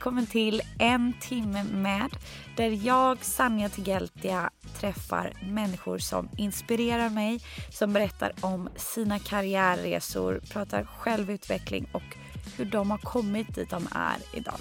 [0.00, 2.10] Välkommen till En timme med
[2.56, 4.50] där jag, Sanja Tigeltia,
[4.80, 12.16] träffar människor som inspirerar mig, som berättar om sina karriärresor, pratar självutveckling och
[12.56, 14.60] hur de har kommit dit de är idag.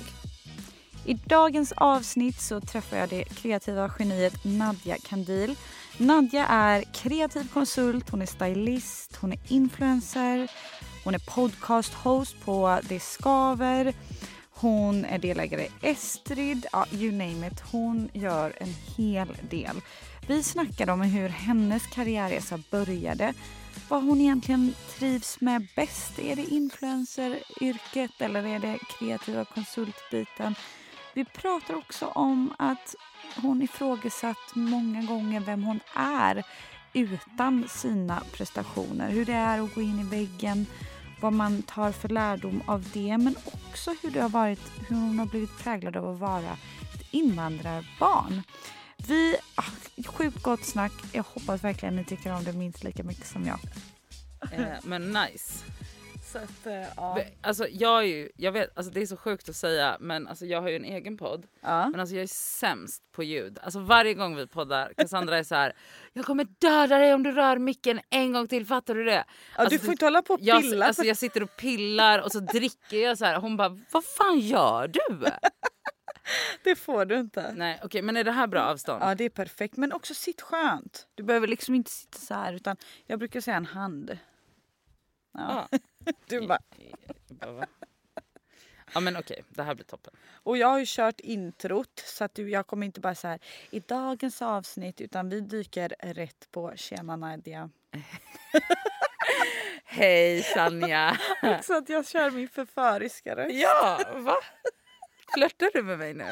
[1.05, 5.56] I dagens avsnitt så träffar jag det kreativa geniet Nadja Kandil.
[5.97, 10.52] Nadja är kreativ konsult, hon är stylist, hon är influencer,
[11.03, 13.94] hon är podcast-host på Det Skaver.
[14.61, 17.63] Hon är delägare i Estrid, ja, you name it.
[17.71, 19.81] Hon gör en hel del.
[20.27, 23.33] Vi snackade om hur hennes karriärresa började.
[23.89, 26.19] Vad hon egentligen trivs med bäst.
[26.19, 30.55] Är det influenceryrket eller är det kreativa konsultbiten?
[31.13, 32.95] Vi pratar också om att
[33.41, 36.44] hon ifrågasatt många gånger vem hon är
[36.94, 39.09] utan sina prestationer.
[39.09, 40.66] Hur det är att gå in i väggen
[41.22, 45.20] vad man tar för lärdom av det men också hur det har varit, hur hon
[45.20, 46.58] har blivit präglad av att vara
[46.94, 48.42] ett invandrarbarn.
[49.08, 49.64] Vi, ah,
[50.06, 50.92] sjukt gott snack.
[51.12, 53.59] Jag hoppas verkligen ni tycker om det minst lika mycket som jag.
[54.52, 55.66] Eh, men nice.
[56.31, 57.22] Så att, eh, ja.
[57.41, 60.45] Alltså jag är ju, jag vet, alltså det är så sjukt att säga men alltså
[60.45, 61.47] jag har ju en egen podd.
[61.62, 61.90] Ja.
[61.90, 63.59] Men alltså jag är sämst på ljud.
[63.62, 65.73] Alltså varje gång vi poddar, Cassandra är så här.
[66.13, 69.12] Jag kommer döda dig om du rör micken en gång till, fattar du det?
[69.12, 69.23] Ja,
[69.56, 70.85] alltså, du får inte hålla på och jag, pilla.
[70.85, 73.40] alltså jag sitter och pillar och så dricker jag så här.
[73.40, 75.25] Hon bara, vad fan gör du?
[76.63, 77.53] det får du inte.
[77.53, 79.03] Nej okej okay, men är det här bra avstånd?
[79.03, 81.07] Ja det är perfekt men också sitt skönt.
[81.16, 84.17] Du behöver liksom inte sitta så här utan jag brukar säga en hand.
[85.34, 85.67] Ja.
[85.72, 85.79] Ja.
[86.25, 86.59] Du bara...
[88.93, 90.13] Ja men okej, det här blir toppen.
[90.43, 93.39] Och jag har ju kört introt så att jag kommer inte bara så här
[93.69, 97.69] i dagens avsnitt utan vi dyker rätt på tjena Nadia.
[99.85, 101.17] Hej Sanja!
[101.63, 103.55] så att jag kör min förföriska röst.
[103.55, 104.35] Ja, va?
[105.33, 106.25] Flörtar du med mig nu?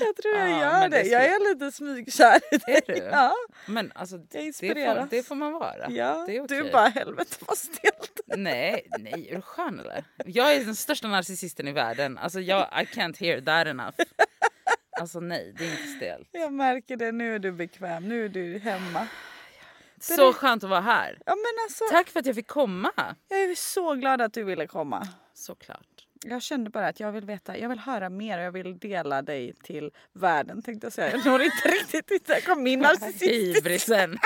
[0.00, 1.02] Jag tror jag Ja, gör det.
[1.02, 2.74] det Jag ska- är lite smygkär i dig.
[2.86, 3.08] Är du?
[3.12, 3.34] Ja,
[3.66, 5.90] Men alltså jag det får, det får man vara.
[5.90, 6.62] Ja, det är okej.
[6.62, 8.20] Du bara helvete vad stelt.
[8.26, 10.04] Nej, nej, är du skön eller?
[10.26, 12.18] Jag är den största narcissisten i världen.
[12.18, 13.94] Alltså jag, I can't hear that enough.
[15.00, 16.28] Alltså nej, det är inte stelt.
[16.32, 17.12] Jag märker det.
[17.12, 18.08] Nu är du bekväm.
[18.08, 19.06] Nu är du hemma.
[20.00, 21.18] Så skönt att vara här.
[21.26, 21.34] Ja
[21.66, 22.92] alltså, Tack för att jag fick komma.
[23.28, 25.08] jag är så glad att du ville komma.
[25.34, 25.97] Såklart.
[26.24, 29.22] Jag kände bara att jag vill veta, jag vill höra mer och jag vill dela
[29.22, 31.10] dig till världen tänkte jag säga.
[31.16, 32.26] Jag når inte riktigt dit.
[32.26, 33.22] Där kom min narcissist.
[33.22, 34.18] Ivrisen.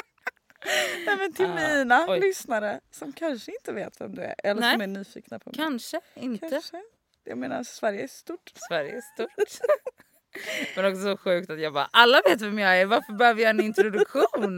[1.07, 2.21] Nej men till Ah, mina oj.
[2.21, 4.35] lyssnare som kanske inte vet vem du är.
[4.45, 4.73] Eller Nej.
[4.73, 5.57] som är nyfikna på mig.
[5.57, 6.49] Kanske inte.
[6.51, 6.83] Kanske.
[7.25, 8.53] Jag menar Sverige är stort.
[8.69, 9.67] Sverige är stort.
[10.77, 13.51] Men också så sjukt att jag bara, alla vet vem jag är, varför behöver jag
[13.51, 14.57] en introduktion?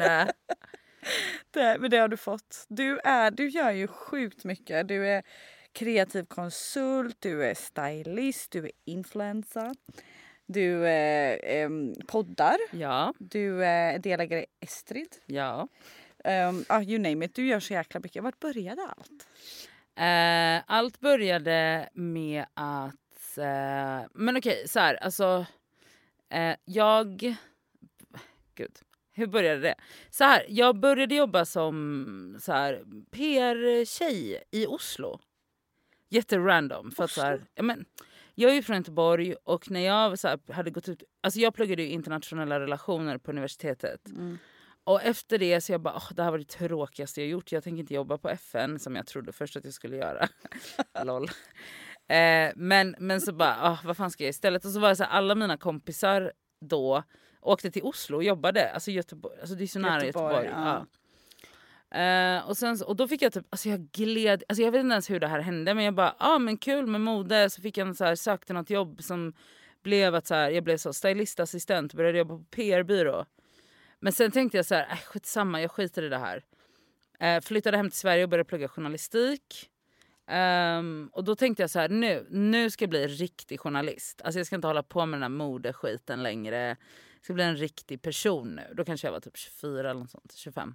[1.50, 2.65] Det, men det har du fått.
[2.69, 4.89] Du, är, du gör ju sjukt mycket.
[4.89, 5.23] Du är
[5.75, 9.75] kreativ konsult, du är stylist, du är influencer.
[10.47, 15.17] Du är em, poddar, Ja, du är delägare i Estrid.
[15.27, 15.69] ja.
[16.49, 18.23] Um, ah, you name it, du gör så jäkla mycket.
[18.23, 19.29] Vart började allt?
[19.97, 23.39] Eh, allt började med att...
[23.39, 24.95] Eh, men okej, så här.
[24.95, 25.47] Alltså,
[26.31, 27.37] eh, jag...
[28.55, 28.79] Gud,
[29.12, 29.75] hur började det?
[30.11, 32.38] Så här, jag började jobba som
[33.11, 35.21] PR-tjej i Oslo.
[36.11, 36.91] Jätterandom.
[36.91, 37.85] För att, så här, ja, men,
[38.35, 41.03] jag är ju från Göteborg och när jag så här, hade gått ut...
[41.23, 44.01] Alltså jag pluggade ju internationella relationer på universitetet.
[44.85, 47.53] Och efter det så jag bara, "Åh, det här var det tråkigaste jag gjort.
[47.53, 50.29] Jag tänker inte jobba på FN som jag trodde först att jag skulle göra.
[51.05, 51.25] Lol.
[52.09, 54.65] Eh, men, men så bara, "Åh, vad fan ska jag istället?
[54.65, 57.03] Och så var det så här, alla mina kompisar då
[57.41, 58.71] åkte till Oslo och jobbade.
[58.71, 60.65] Alltså Göteborg, alltså det är så nära Göteborg, Göteborg.
[60.65, 60.75] ja.
[60.75, 60.87] Ja.
[61.96, 64.93] Uh, och, sen, och då fick jag typ, alltså jag gled, alltså jag vet inte
[64.93, 67.50] ens hur det här hände men jag bara, ja ah, men kul med mode.
[67.50, 69.32] Så fick jag en så här, sökte något jobb som
[69.82, 73.25] blev att så här, jag blev så stylistassistent, började jobba på PR-byrå.
[74.00, 76.44] Men sen tänkte jag så här, äh, skitsamma, jag skiter i det här.
[77.23, 79.70] Uh, flyttade hem till Sverige och började plugga journalistik.
[80.31, 84.23] Um, och då tänkte jag så här, nu, nu ska jag bli riktig journalist.
[84.25, 86.69] Alltså jag ska inte hålla på med den här modeskiten längre.
[86.69, 88.75] Jag ska bli en riktig person nu.
[88.75, 90.75] Då kanske jag var typ 24 eller något sånt, 25.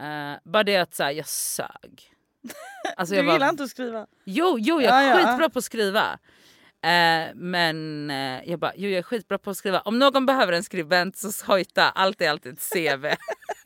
[0.00, 2.12] Uh, bara det att så här, jag sög.
[2.96, 4.06] Alltså, du jag gillar inte att skriva?
[4.24, 5.48] Jo, jo jag är ja, skitbra ja.
[5.48, 6.18] på att skriva.
[6.86, 9.80] Uh, men uh, jag bara, jo jag är skitbra på att skriva.
[9.80, 13.06] Om någon behöver en skribent så hojta, allt är alltid ett CV.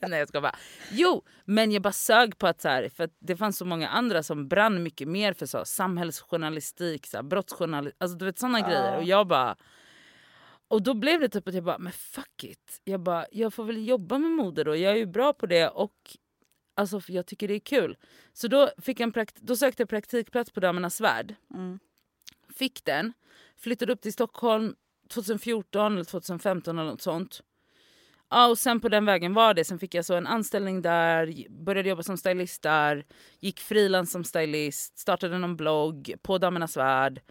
[0.07, 0.55] Nej jag ska bara.
[0.91, 3.89] Jo, men jag bara sög på att så här, för att det fanns så många
[3.89, 8.59] andra som brann mycket mer för så, samhällsjournalistik, så här, brottsjournalistik, alltså du vet sådana
[8.59, 8.65] uh.
[8.65, 8.97] grejer.
[8.97, 9.55] Och jag bara
[10.67, 12.81] och då blev det typ att jag bara, men fuck it.
[12.83, 14.75] Jag bara, jag får väl jobba med mode då.
[14.75, 16.17] Jag är ju bra på det och
[16.75, 17.97] alltså, jag tycker det är kul.
[18.33, 21.35] Så då, fick en då sökte jag praktikplats på Damernas Värld.
[21.53, 21.79] Mm.
[22.49, 23.13] Fick den.
[23.57, 24.75] Flyttade upp till Stockholm
[25.09, 27.41] 2014 eller 2015 eller något sånt.
[28.29, 29.65] Ja, och sen på den vägen var det.
[29.65, 33.05] Sen fick jag så en anställning där, började jobba som stylist där,
[33.39, 37.21] gick frilans som stylist, startade någon blogg på Damernas Värld.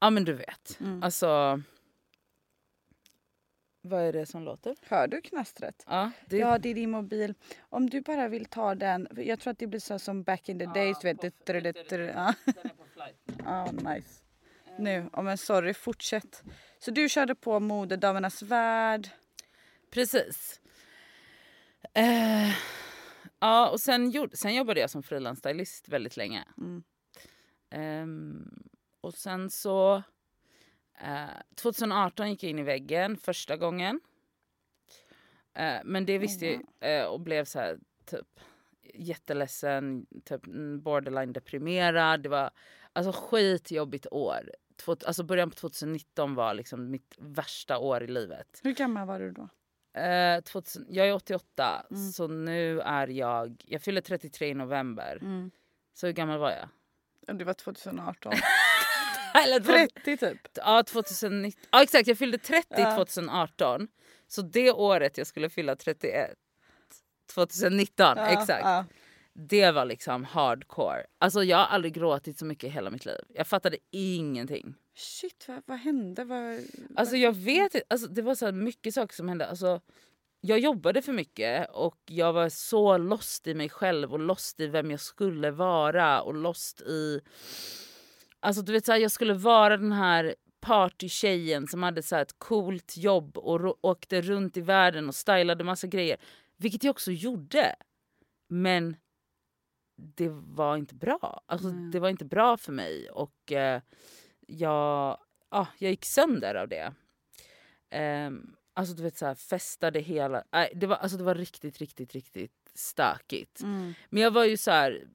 [0.00, 0.80] Ja men du vet.
[0.80, 1.02] Mm.
[1.02, 1.62] Alltså
[3.80, 4.76] vad är det som låter?
[4.82, 5.84] Hör du knastret?
[5.86, 6.38] Ja, det...
[6.38, 7.34] ja, det är din mobil.
[7.60, 9.08] Om du bara vill ta den.
[9.16, 10.98] Jag tror att det blir så som back in the days.
[11.02, 12.34] Ja, vet, det, det, det, det, ja.
[13.44, 14.22] Ja, nice.
[14.78, 16.42] Nu, oh, men sorry, fortsätt.
[16.78, 19.08] Så du körde på mode Damernas Värld.
[19.90, 20.60] Precis.
[21.98, 22.54] Uh,
[23.40, 26.44] ja, och sen, sen jobbade jag som frilansstylist väldigt länge.
[26.58, 26.82] Mm.
[28.02, 28.68] Um,
[29.00, 30.02] och sen så
[31.54, 34.00] 2018 eh, gick jag in i väggen första gången.
[35.54, 38.40] Eh, men det visste jag eh, och blev så här, typ
[38.94, 40.42] jätteledsen, typ
[40.82, 42.22] borderline deprimerad.
[42.22, 42.50] Det var
[42.92, 44.52] alltså skitjobbigt år.
[44.76, 48.60] Två, alltså början på 2019 var liksom mitt värsta år i livet.
[48.62, 49.48] Hur gammal var du då?
[50.00, 52.02] Eh, 2000, jag är 88 mm.
[52.12, 55.18] så nu är jag, jag fyller 33 i november.
[55.22, 55.50] Mm.
[55.94, 56.68] Så hur gammal var jag?
[57.38, 58.32] Det var 2018.
[59.44, 60.38] Eller 30 typ?
[60.54, 61.60] Ja, 2019.
[61.70, 62.96] Ja exakt, jag fyllde 30 ja.
[62.96, 63.88] 2018.
[64.28, 66.30] Så det året jag skulle fylla 31,
[67.34, 68.64] 2019, ja, exakt.
[68.64, 68.84] Ja.
[69.32, 71.06] Det var liksom hardcore.
[71.18, 73.20] Alltså jag har aldrig gråtit så mycket i hela mitt liv.
[73.28, 74.74] Jag fattade ingenting.
[74.96, 76.24] Shit, vad, vad hände?
[76.24, 76.60] Vad,
[76.96, 79.46] alltså jag vet alltså, Det var så mycket saker som hände.
[79.46, 79.80] Alltså,
[80.40, 84.66] jag jobbade för mycket och jag var så lost i mig själv och lost i
[84.66, 87.20] vem jag skulle vara och lost i
[88.40, 92.38] Alltså du vet så här, jag skulle vara den här partytjejen som hade så ett
[92.38, 96.16] coolt jobb och åkte runt i världen och stylade massa grejer.
[96.56, 97.74] Vilket jag också gjorde.
[98.48, 98.96] Men
[99.96, 101.42] det var inte bra.
[101.46, 101.90] Alltså, mm.
[101.90, 103.82] Det var inte bra för mig och eh,
[104.46, 105.18] jag,
[105.48, 106.92] ah, jag gick sönder av det.
[108.26, 110.44] Um, alltså du vet så här, festade hela...
[110.52, 113.60] Äh, det, var, alltså, det var riktigt, riktigt, riktigt stökigt.
[113.62, 113.94] Mm.
[114.10, 115.08] Men jag var ju så här...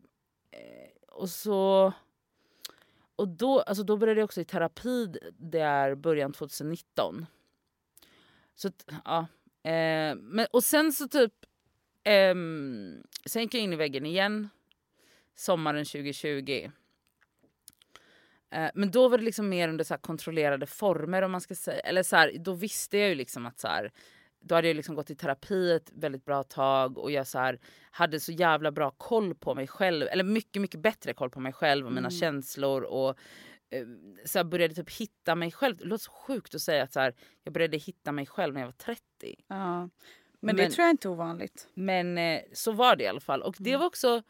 [0.52, 1.94] Eh, och så
[3.16, 7.26] och då, alltså då började jag också i terapi det är början 2019.
[8.56, 8.72] Så
[9.06, 9.28] ja.
[9.72, 11.34] Eh, men, och sen så typ...
[12.04, 12.36] Eh,
[13.26, 14.50] sen gick jag in i väggen igen
[15.36, 16.72] sommaren 2020.
[18.54, 21.80] Eh, men då var det liksom mer under så kontrollerade former om man ska säga.
[21.80, 23.92] Eller så här, då visste jag ju liksom att så här,
[24.44, 27.60] då hade jag liksom gått i terapi ett väldigt bra tag och jag så här,
[27.92, 30.08] hade så jävla bra koll på mig själv.
[30.08, 32.12] Eller mycket, mycket bättre koll på mig själv och mina mm.
[32.12, 32.82] känslor.
[32.82, 33.10] Och
[33.70, 33.86] eh,
[34.26, 35.78] så här, började typ hitta mig själv.
[35.78, 38.62] Det låter så sjukt att säga att så här, jag började hitta mig själv när
[38.62, 39.02] jag var 30.
[39.48, 39.80] Ja.
[39.80, 39.90] Men,
[40.40, 41.68] men det tror jag inte är ovanligt.
[41.74, 43.42] Men eh, så var det i alla fall.
[43.42, 43.80] Och det mm.
[43.80, 44.24] var också...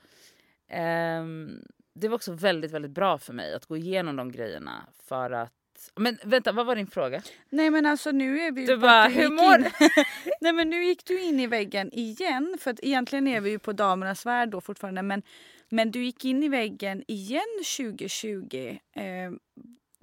[1.21, 1.63] Um,
[1.95, 4.87] det var också väldigt, väldigt bra för mig att gå igenom de grejerna.
[5.03, 5.62] För att
[5.95, 7.21] men vänta, vad var din fråga?
[7.49, 9.57] Nej men alltså nu är vi Du bara, hur mår?
[10.41, 12.57] Nej men nu gick du in i väggen igen.
[12.59, 15.01] För att egentligen är vi ju på damernas värld då fortfarande.
[15.01, 15.21] Men,
[15.69, 18.77] men du gick in i väggen igen 2020.
[18.95, 19.03] Eh,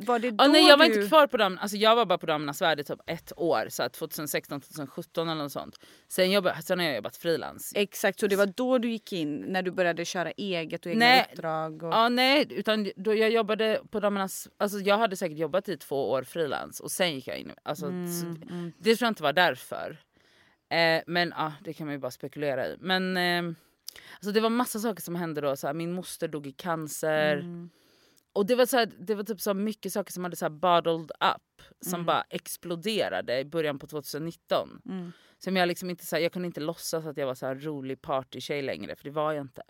[0.07, 0.95] var det då nej jag var du...
[0.95, 3.67] inte kvar på damen, alltså jag var bara på Damernas Värld i typ ett år,
[3.69, 5.79] så 2016, 2017 eller något sånt.
[6.09, 7.73] Sen, jobbade, sen har jag jobbat frilans.
[7.77, 11.07] Exakt, så det var då du gick in när du började köra eget och egna
[11.07, 11.83] nej, uppdrag?
[11.83, 11.93] Och...
[11.93, 16.11] Ja, nej, utan då jag jobbade på Damernas, alltså jag hade säkert jobbat i två
[16.11, 17.53] år frilans och sen gick jag in.
[17.63, 18.73] Alltså, mm, så, mm.
[18.79, 19.97] Det tror jag inte var därför.
[20.71, 22.77] Eh, men ja, det kan man ju bara spekulera i.
[22.81, 23.55] Men eh,
[24.15, 25.57] alltså, det var massa saker som hände då.
[25.57, 27.37] Så här, min moster dog i cancer.
[27.37, 27.71] Mm
[28.33, 31.11] och det var, så här, det var typ så mycket saker som hade så bottled
[31.11, 32.07] up som mm.
[32.07, 34.81] bara exploderade i början på 2019.
[34.87, 35.13] Mm.
[35.39, 37.55] Som jag liksom inte så här, jag kunde inte låtsas att jag var så här
[37.55, 39.63] rolig partytjej längre för det var jag inte.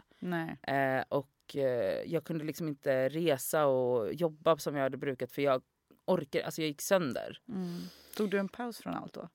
[0.62, 5.43] Eh, och eh, jag kunde liksom inte resa och jobba som jag hade brukat för
[5.43, 5.62] jag
[6.05, 7.40] orkade, alltså jag gick sönder.
[7.49, 7.81] Mm.
[8.17, 9.29] Tog du en paus från allt då?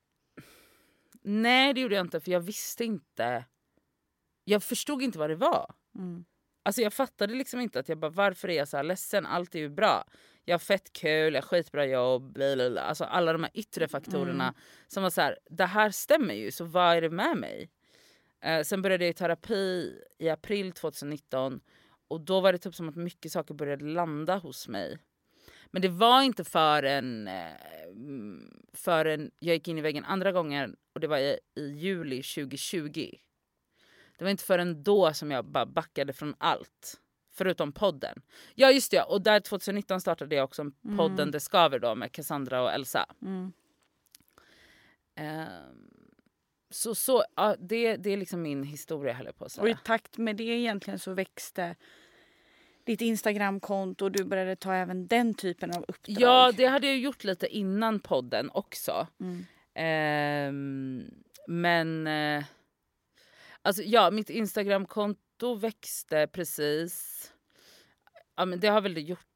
[1.21, 3.45] Nej det gjorde jag inte för jag visste inte.
[4.43, 5.73] Jag förstod inte vad det var.
[5.95, 6.25] Mm.
[6.65, 9.25] Alltså jag fattade liksom inte att jag bara varför är jag så här ledsen?
[9.25, 10.03] Allt är ju bra.
[10.45, 12.81] Jag har fett kul, jag har skitbra jobb, blablabla.
[12.81, 14.55] Alltså alla de här yttre faktorerna Mm.
[14.87, 17.69] som var så här, det här stämmer ju så vad är det med mig?
[18.41, 21.59] Eh, sen började jag i terapi i april 2019
[22.07, 24.97] och då var det typ som att mycket saker började landa hos mig.
[25.71, 27.51] Men det var inte förrän, eh,
[27.91, 32.23] mm, förrän jag gick in i väggen andra gången och det var i, i juli
[32.23, 33.11] 2020.
[34.17, 37.01] Det var inte förrän då som jag bara backade från allt.
[37.33, 38.21] Förutom podden.
[38.55, 42.61] Ja just det, och där 2019 startade jag också podden Det skaver då med Cassandra
[42.63, 43.05] och Elsa.
[43.21, 43.53] Mm.
[45.15, 45.89] Ehm,
[46.69, 49.71] så så ja, det, det är liksom min historia höll jag på att Och i
[49.71, 49.79] säga.
[49.83, 51.75] takt med det egentligen så växte
[52.83, 56.15] ditt Instagramkonto och du började ta även den typen av uppdrag.
[56.19, 59.07] Ja det hade jag gjort lite innan podden också.
[59.19, 59.45] Mm.
[59.73, 61.11] Ehm,
[61.47, 62.43] men eh,
[63.65, 67.21] alltså ja mitt Instagramkonto växte precis.
[68.35, 69.27] Ja men det har väl det gjort,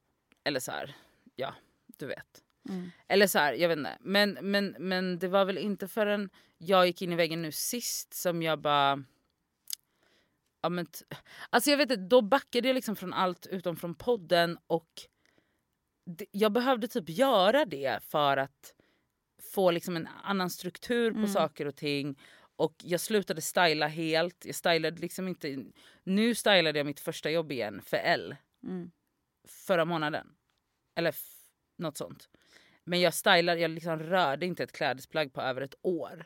[0.44, 0.96] eller så här,
[1.36, 1.54] ja
[1.98, 2.44] du vet.
[2.70, 2.92] Mm.
[3.08, 3.98] Eller så här, jag vet inte.
[4.02, 8.14] Men, men, men det var väl inte förrän jag gick in i väggen nu sist
[8.14, 9.04] som jag bara...
[10.62, 10.88] Ja, men
[11.50, 14.90] alltså jag vet inte, då backade jag liksom från allt utom från podden och
[16.32, 18.74] jag behövde typ göra det för att
[19.54, 22.20] få liksom en annan struktur på saker och ting.
[22.60, 24.46] Och jag slutade styla helt.
[24.46, 25.66] Jag stylade liksom inte...
[26.04, 28.92] Nu stylade jag mitt första jobb igen för L Mm.
[29.48, 30.36] förra månaden.
[30.96, 31.16] Eller
[31.78, 32.30] något sånt.
[32.84, 36.26] Men jag stylade, jag liksom rörde inte ett klädesplagg på över ett år.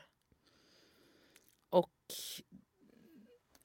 [1.70, 1.94] Och,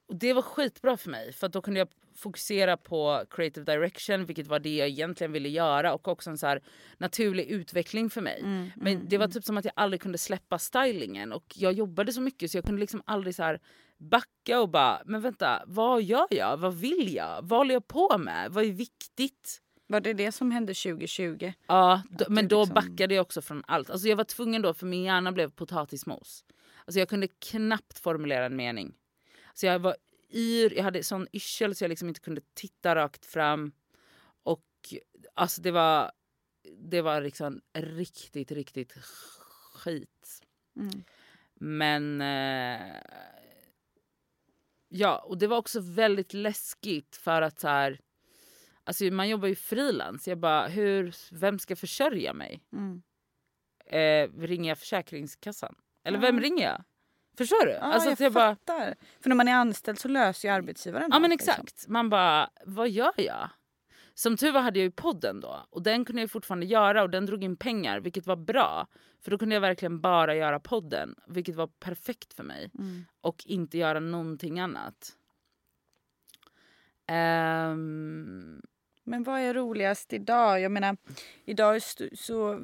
[0.07, 4.47] och det var skitbra för mig för då kunde jag fokusera på creative direction vilket
[4.47, 6.63] var det jag egentligen ville göra och också en så här
[6.99, 8.41] naturlig utveckling för mig.
[8.41, 12.13] Mm, Men det var typ som att jag aldrig kunde släppa stylingen och jag jobbade
[12.13, 13.61] så mycket så jag kunde liksom aldrig så här
[13.99, 16.57] backa och bara men vänta vad gör jag?
[16.57, 17.43] Vad vill jag?
[17.43, 18.53] Vad håller jag på med?
[18.53, 19.61] Vad är viktigt?
[19.87, 21.53] Var det det som hände 2020?
[21.67, 23.91] Ja, då, men då liksom- backade jag också från allt.
[23.91, 26.45] Alltså jag var tvungen då för min hjärna blev potatismos.
[26.85, 28.95] Alltså jag kunde knappt formulera en mening.
[29.55, 29.97] Så jag var
[30.31, 33.73] yr, jag hade sån yrsel så jag liksom inte kunde titta rakt fram.
[34.43, 34.65] Och
[35.35, 36.13] alltså det var,
[36.79, 38.93] det var liksom riktigt, riktigt
[39.73, 40.43] skit.
[40.77, 41.05] Mm.
[41.55, 42.97] Men eh,
[44.89, 48.01] ja, och det var också väldigt läskigt för att så här,
[48.85, 50.29] alltså man jobbar ju frilans.
[50.29, 52.61] Jag bara, hur, vem ska försörja mig?
[52.73, 53.03] Mm.
[53.87, 55.75] Eh, ringer jag Försäkringskassan?
[56.05, 56.23] Eller Ja.
[56.23, 56.85] vem ringer jag?
[57.39, 57.73] Förstår du?
[57.73, 58.95] Ja, alltså jag, jag bara, fattar.
[59.21, 61.53] För när man är anställd så löser ju arbetsgivaren ja men allt, liksom.
[61.63, 61.89] exakt.
[61.89, 63.51] Man bara, vad gör jag?
[64.15, 67.11] Som tur var hade jag ju podden då och den kunde jag fortfarande göra och
[67.11, 68.87] den drog in pengar vilket var bra.
[69.25, 72.71] För då kunde jag verkligen bara göra podden vilket var perfekt för mig.
[72.79, 73.05] Mm.
[73.21, 75.13] och inte göra någonting annat.
[77.07, 78.63] Ehm,
[79.05, 80.61] Men vad är roligast idag?
[80.61, 80.97] Jag menar,
[81.45, 82.61] idag stu- så...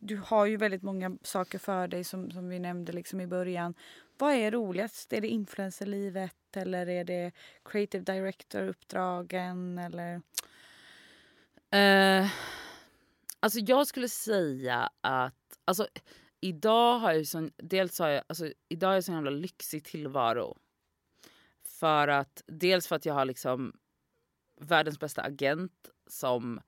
[0.00, 3.74] Du har ju väldigt många saker för dig som, som vi nämnde liksom i början.
[4.18, 5.12] Vad är roligast?
[5.12, 7.32] Är det influencerlivet eller är det
[7.64, 9.78] creative director-uppdragen?
[9.78, 10.22] Eller...
[11.70, 12.30] eh,
[13.40, 15.88] alltså jag skulle säga att alltså,
[16.40, 20.58] idag har jag sån, dels har jag, alltså, idag har jag sån jävla lyxig tillvaro.
[21.64, 23.76] För att, dels för att jag har liksom
[24.60, 26.60] världens bästa agent som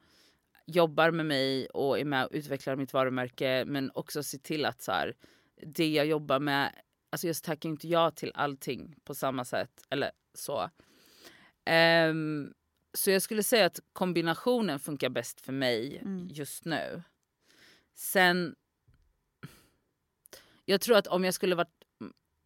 [0.67, 4.83] jobbar med mig och är med och utvecklar mitt varumärke men också ser till att
[4.83, 5.17] så här,
[5.63, 6.73] det jag jobbar med,
[7.11, 10.71] alltså jag tackar inte ja till allting på samma sätt eller så.
[11.65, 12.53] Ehm,
[12.95, 16.29] så jag skulle säga att kombinationen funkar bäst för mig Mm.
[16.31, 17.03] just nu.
[17.95, 18.57] Sen,
[20.65, 21.85] jag tror att om jag skulle varit,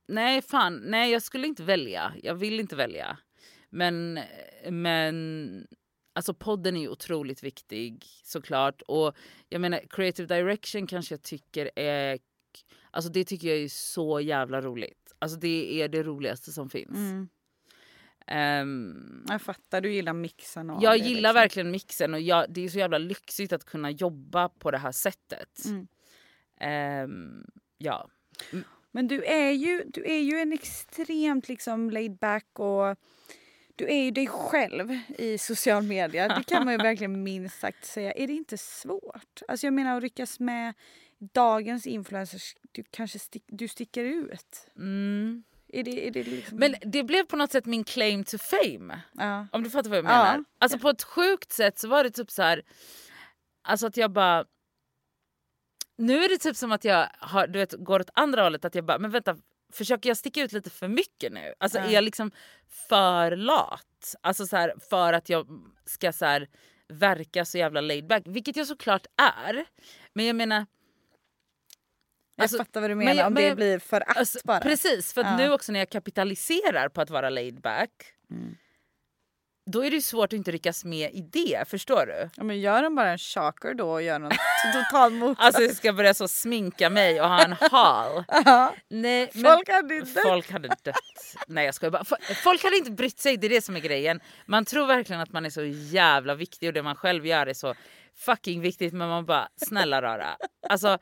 [0.08, 3.18] nej fan, nej jag skulle inte välja, jag vill inte välja.
[3.70, 4.20] Men,
[4.70, 5.66] men
[6.12, 8.82] alltså podden är ju otroligt viktig såklart.
[8.82, 9.16] Och
[9.48, 12.18] jag menar creative direction kanske jag tycker är,
[12.90, 15.12] alltså det tycker jag är så jävla roligt.
[15.18, 16.96] Alltså det är det roligaste som finns.
[16.96, 17.28] Mm.
[18.26, 21.34] Ehm, Jag fattar, du gillar mixen och jag det, gillar liksom.
[21.34, 24.92] verkligen mixen och jag, det är så jävla lyxigt att kunna jobba på det här
[24.92, 25.64] sättet.
[25.64, 25.86] Mm.
[26.60, 27.44] Ehm,
[27.78, 28.08] ja.
[28.90, 32.96] Men du är ju, du är ju en extremt liksom laid back och
[33.76, 36.28] du är ju dig själv i social media.
[36.28, 38.12] Det kan man ju verkligen minst sagt säga.
[38.12, 39.42] Är det inte svårt?
[39.48, 40.74] Alltså jag menar att lyckas med
[41.32, 44.66] dagens influencers, du kanske stick, du sticker ut.
[44.76, 45.44] Mm.
[45.68, 46.58] Är det, är det liksom...
[46.58, 49.00] Men det blev på något sätt min claim to fame.
[49.12, 49.46] ja.
[49.52, 50.08] Om du fattar vad jag Ja.
[50.08, 50.44] menar.
[50.58, 52.62] Alltså på ett sjukt sätt så var det typ så här.
[53.62, 54.44] Alltså att jag bara...
[55.98, 58.64] nu är det typ som att jag har, du vet, går åt andra hållet.
[58.64, 59.36] Att jag bara, men vänta,
[59.72, 61.54] försöker jag sticka ut lite för mycket nu?
[61.58, 61.84] Alltså Ja.
[61.84, 62.30] är jag liksom
[62.88, 64.14] för lat?
[64.20, 65.46] Alltså så här, för att jag
[65.86, 66.48] ska så här,
[66.88, 68.22] verka så jävla laid back.
[68.26, 69.06] Vilket jag såklart
[69.46, 69.64] är.
[70.12, 70.66] Men jag menar...
[72.36, 74.38] Jag Alltså, fattar vad du men menar jag- om men det jag- blir förakt Alltså,
[74.44, 74.60] bara.
[74.60, 75.36] Precis, för att Ja.
[75.36, 77.90] nu också när jag kapitaliserar på att vara laid back
[78.30, 78.56] Mm.
[79.70, 82.30] då är det svårt att inte ryckas med i det, förstår du?
[82.36, 84.32] Ja, men gör de bara en choker då och gör någon
[84.72, 85.46] total motsats.
[85.46, 88.24] Alltså jag ska börja så sminka mig och ha en hal.
[88.44, 90.20] Ja, Nej, men Folk hade inte...
[90.22, 90.96] folk hade dött.
[91.46, 92.02] Nej jag skojar bara.
[92.02, 94.20] Fo- Folk hade inte brytt sig, det är det som är grejen.
[94.46, 97.54] Man tror verkligen att man är så jävla viktig och det man själv gör är
[97.54, 97.74] så
[98.16, 100.36] fucking viktigt men man bara snälla rara.
[100.68, 100.98] Alltså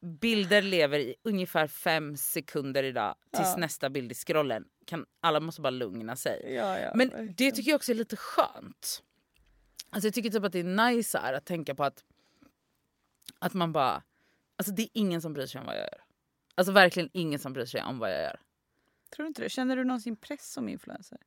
[0.00, 3.56] bilder lever i ungefär fem sekunder idag tills Ja.
[3.56, 4.64] nästa bild i scrollen.
[4.86, 6.54] Kan, alla måste bara lugna sig.
[6.54, 7.34] Ja, ja, Men verkligen.
[7.36, 9.02] det tycker jag också är lite skönt.
[9.90, 12.04] Alltså jag tycker typ att det är nice att tänka på att,
[13.38, 14.02] att man bara...
[14.56, 16.00] Alltså det är ingen som bryr sig om vad jag gör.
[16.54, 18.40] Alltså verkligen ingen som bryr sig om vad jag gör.
[19.10, 19.48] Tror du inte det?
[19.48, 21.18] Känner du någonsin press som influencer?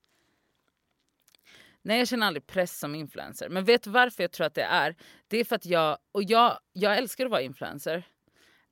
[1.82, 3.50] Nej jag känner aldrig press som influencer.
[3.50, 4.96] Men vet du varför jag tror att det är?
[5.28, 8.04] Det är för att jag, och jag, jag älskar att vara influencer.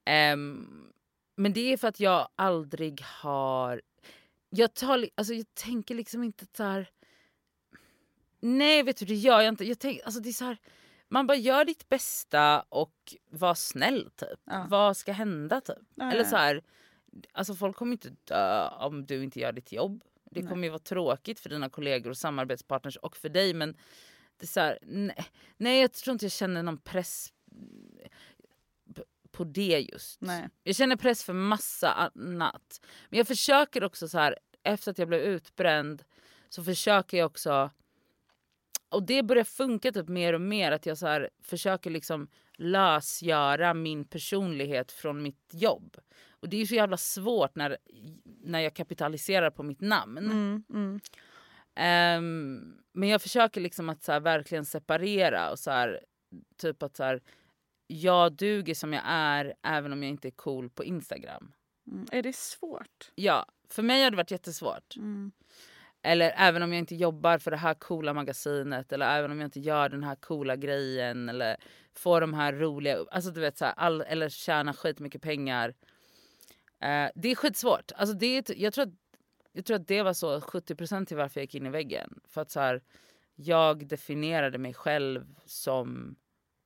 [0.10, 0.92] Ehm,
[1.36, 3.82] men det är för att jag aldrig har...
[4.50, 6.90] Jag, tar, alltså jag tänker liksom inte så här...
[8.40, 9.66] Nej vet du det gör jag inte.
[9.66, 10.58] Jag tänker, alltså det är så här,
[11.08, 14.40] man bara gör ditt bästa och var snäll typ.
[14.44, 14.66] Ja.
[14.70, 15.78] Vad ska hända typ?
[15.96, 16.64] Ja, Eller så här,
[17.32, 20.04] alltså folk kommer inte dö om du inte gör ditt jobb.
[20.32, 20.50] Det Nej.
[20.50, 23.78] kommer ju vara tråkigt för dina kollegor och samarbetspartners och för dig men
[24.38, 25.26] det är så här, nej,
[25.58, 27.34] nej jag tror inte jag känner någon press
[29.40, 30.22] på det just.
[30.22, 30.50] Nej.
[30.64, 32.82] Jag känner press för massa annat.
[33.10, 36.04] Men jag försöker också så här efter att jag blev utbränd
[36.50, 37.70] så försöker jag också
[38.90, 43.74] och det börjar funka typ mer och mer att jag så här försöker liksom lösgöra
[43.74, 45.98] min personlighet från mitt jobb.
[46.30, 47.78] Och det är så jävla svårt när,
[48.44, 50.18] när jag kapitaliserar på mitt namn.
[50.18, 51.00] Mm, mm.
[51.76, 56.00] Ehm, men jag försöker liksom att så här, verkligen separera och så här,
[56.58, 57.22] typ att så här,
[57.92, 61.52] jag duger som jag är även om jag inte är cool på Instagram.
[61.92, 62.06] Mm.
[62.12, 63.12] Är det svårt?
[63.16, 64.96] Ja, för mig har det varit jättesvårt.
[64.96, 65.32] Mm.
[66.02, 69.48] Eller även om jag inte jobbar för det här coola magasinet eller även om jag
[69.48, 71.58] inte gör den här coola grejen eller
[71.94, 75.70] får de här roliga, alltså du vet så här, all, eller tjäna skitmycket pengar.
[76.82, 77.92] Eh, det är skitsvårt.
[77.96, 78.94] Alltså det är, jag, tror att,
[79.52, 82.20] jag tror att det var så 70% till varför jag gick in i väggen.
[82.28, 82.82] För att så här,
[83.36, 86.16] jag definierade mig själv som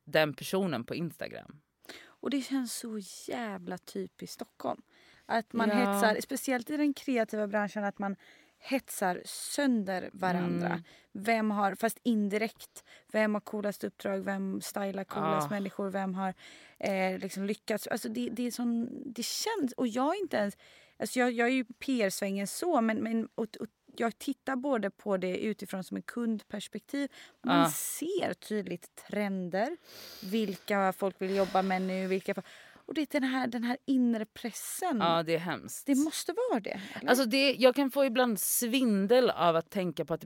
[0.03, 1.61] den personen på Instagram.
[2.05, 4.81] Och det känns så jävla typiskt Stockholm.
[5.25, 5.75] Att man Ja.
[5.75, 8.15] hetsar, speciellt i den kreativa branschen, att man
[8.57, 10.67] hetsar sönder varandra.
[10.67, 10.83] Mm.
[11.11, 15.49] Vem har, fast indirekt, vem har coolast uppdrag, vem stylar coolast Ah.
[15.49, 16.33] människor, vem har
[16.79, 17.87] eh, liksom lyckats.
[17.87, 20.57] Alltså det, det, är sån, det känns, och jag är inte ens,
[20.99, 25.17] alltså jag, jag är ju PR-svängen så, men, men och, och jag tittar både på
[25.17, 27.11] det utifrån som en kundperspektiv.
[27.41, 27.69] Man Ah.
[27.69, 29.77] ser tydligt trender,
[30.23, 32.43] vilka folk vill jobba med nu, vilka
[32.85, 34.97] och det är den här, den här inre pressen.
[34.99, 35.85] Ja, det är hemskt.
[35.85, 36.81] Det måste vara det.
[36.93, 37.09] eller?
[37.09, 40.23] Alltså det, jag kan få ibland svindel av att tänka på att,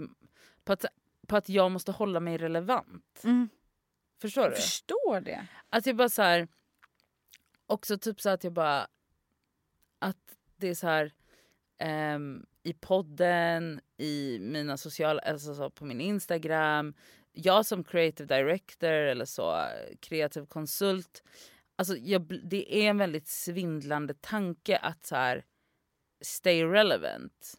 [0.64, 0.86] på att,
[1.28, 3.22] på att jag måste hålla mig relevant.
[3.24, 3.50] mm.
[4.22, 4.56] Förstår Jag du?
[4.56, 5.48] förstår det.
[5.70, 6.48] Att jag bara så här,
[7.66, 8.88] också typ så att jag bara,
[10.00, 11.14] att det är så här
[11.78, 16.94] ehm, i podden, i mina sociala, alltså så på min Instagram,
[17.32, 19.68] jag som creative director eller så,
[20.00, 21.24] kreativ konsult.
[21.76, 25.46] Alltså jag, det är en väldigt svindlande tanke att så här
[26.22, 27.54] stay relevant.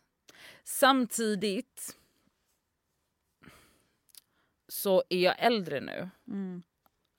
[0.65, 1.97] Samtidigt
[4.69, 6.11] så är jag äldre nu.
[6.29, 6.63] Mm.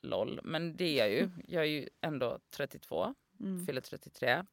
[0.02, 1.30] LOL, men det är jag ju.
[1.47, 3.65] Jag är ju ändå 32, Mm.
[3.65, 4.45] fyller 33.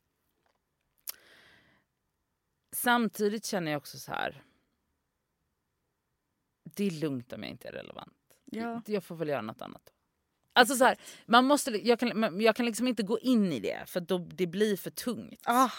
[2.76, 4.42] Samtidigt känner jag också så här.
[6.64, 8.14] Det är lugnt om jag inte är relevant.
[8.44, 8.82] Ja.
[8.86, 9.92] Jag får väl göra något annat.
[10.52, 13.82] Alltså så här, man måste, jag, kan, jag kan liksom inte gå in i det
[13.86, 15.40] för då, det blir för tungt.
[15.44, 15.70] Ah,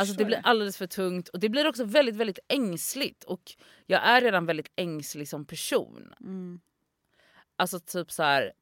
[0.00, 4.00] Alltså det blir alldeles för tungt och det blir också väldigt väldigt ängsligt och jag
[4.04, 6.14] är redan väldigt ängslig som person.
[6.20, 6.60] Mm.
[7.56, 8.52] Alltså typ så här.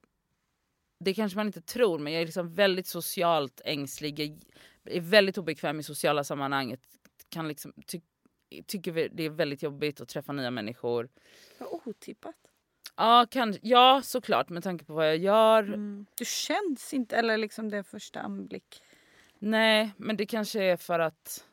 [0.99, 4.21] Det kanske man inte tror men jag är liksom väldigt socialt ängslig.
[4.21, 6.77] Jag är väldigt obekväm i sociala sammanhang.
[7.31, 8.01] Kan liksom, ty,
[8.67, 11.09] tycker det är väldigt jobbigt att träffa nya människor.
[11.59, 12.35] Vad otippat.
[12.97, 15.63] Ja, kan, ja såklart med tanke på vad jag gör.
[15.63, 16.07] Mm.
[16.19, 18.83] Du känns inte, eller liksom det första anblick.
[19.39, 21.45] Nej men det kanske är för att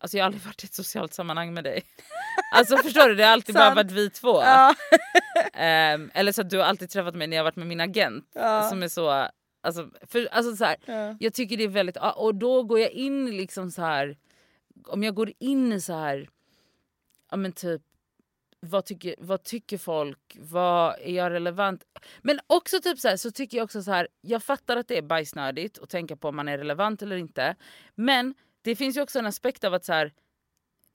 [0.00, 1.82] Alltså jag har aldrig varit i ett socialt sammanhang med dig.
[2.54, 3.14] Alltså förstår du?
[3.14, 4.42] Det har alltid bara varit vi två.
[4.42, 4.74] Ja.
[5.52, 7.80] Ehm, eller så att du har alltid träffat mig när jag har varit med min
[7.80, 8.30] agent.
[8.34, 8.62] Ja.
[8.62, 9.28] Som är så
[9.60, 11.16] Alltså, för, alltså så här, Ja.
[11.20, 11.96] jag tycker det är väldigt...
[12.16, 14.16] Och då går jag in liksom så här...
[14.86, 16.28] Om jag går in i så här...
[17.30, 17.82] Ja men typ...
[18.60, 20.36] Vad tycker, vad tycker folk?
[20.40, 21.84] Vad är jag relevant?
[22.22, 24.08] Men också typ så här, så tycker jag också så här.
[24.20, 27.56] Jag fattar att det är bajsnödigt att tänka på om man är relevant eller inte.
[27.94, 30.12] Men det finns ju också en aspekt av att så här.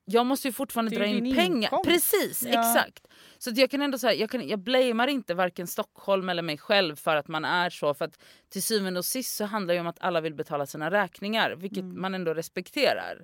[0.05, 1.63] Jag måste ju fortfarande dra in pengar.
[1.63, 1.85] inkomst.
[1.89, 2.49] Precis, Ja.
[2.59, 3.07] exakt.
[3.37, 6.95] Så jag kan ändå säga, jag, kan, jag blamear inte varken Stockholm eller mig själv
[6.95, 7.93] för att man är så.
[7.93, 8.19] För att
[8.49, 11.51] till syvende och sist så handlar det om att alla vill betala sina räkningar.
[11.55, 12.01] Vilket Mm.
[12.01, 13.23] man ändå respekterar.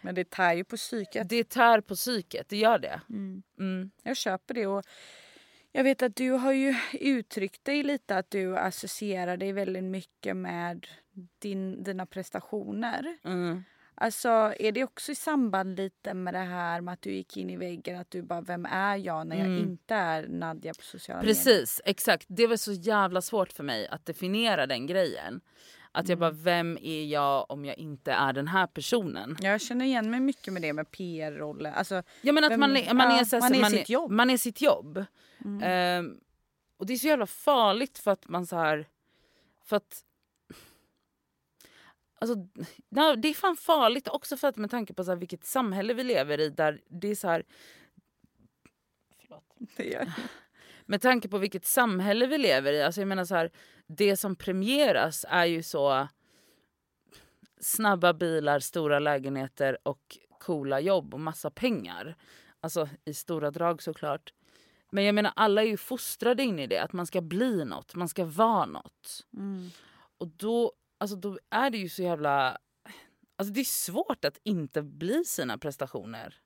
[0.00, 1.28] Men det tär ju på psyket.
[1.28, 3.00] Det tär på psyket, det gör det.
[3.10, 3.42] Mm.
[3.58, 3.90] Mm.
[4.02, 4.66] Jag köper det.
[4.66, 4.82] Och
[5.72, 10.36] jag vet att du har ju uttryckt dig lite att du associerar dig väldigt mycket
[10.36, 10.86] med
[11.38, 13.18] din, dina prestationer.
[13.24, 13.64] Mm.
[13.94, 17.50] Alltså är det också i samband lite med det här med att du gick in
[17.50, 19.58] i väggen att du bara vem är jag när jag Mm.
[19.58, 21.34] inte är Nadja på sociala medier?
[21.34, 22.26] Precis, exakt.
[22.28, 25.40] Det var så jävla svårt för mig att definiera den grejen.
[25.92, 29.36] Att jag bara, vem är jag om jag inte är den här personen?
[29.40, 31.72] Jag känner igen mig mycket med det med PR-roller.
[31.72, 33.70] Alltså, Ja men att Vem- man, är- man, ja, är, så här, man är man
[33.70, 34.10] sitt jobb.
[34.10, 35.04] Man är sitt jobb.
[35.44, 35.62] Mm.
[35.62, 36.20] Ehm,
[36.76, 38.88] och det är så jävla farligt för att man så här...
[39.64, 40.04] För att...
[42.20, 42.34] Alltså,
[43.16, 46.04] det är fan farligt också för att med tanke på så här, vilket samhälle vi
[46.04, 47.44] lever i där det är så här...
[49.20, 49.44] Förlåt.
[49.76, 50.12] det gör-
[50.90, 52.82] Med tanke på vilket samhälle vi lever i.
[52.82, 53.50] Alltså jag menar så här,
[53.86, 56.08] det som premieras är ju så
[57.60, 62.16] snabba bilar, stora lägenheter och coola jobb och massa pengar.
[62.60, 64.32] Alltså i stora drag såklart.
[64.90, 67.94] Men jag menar alla är ju fostrade in i det, att man ska bli något,
[67.94, 69.26] man ska vara något.
[69.36, 69.70] Mm.
[70.18, 72.58] Och då, alltså då är det ju så jävla...
[73.36, 76.40] Alltså det är svårt att inte bli sina prestationer.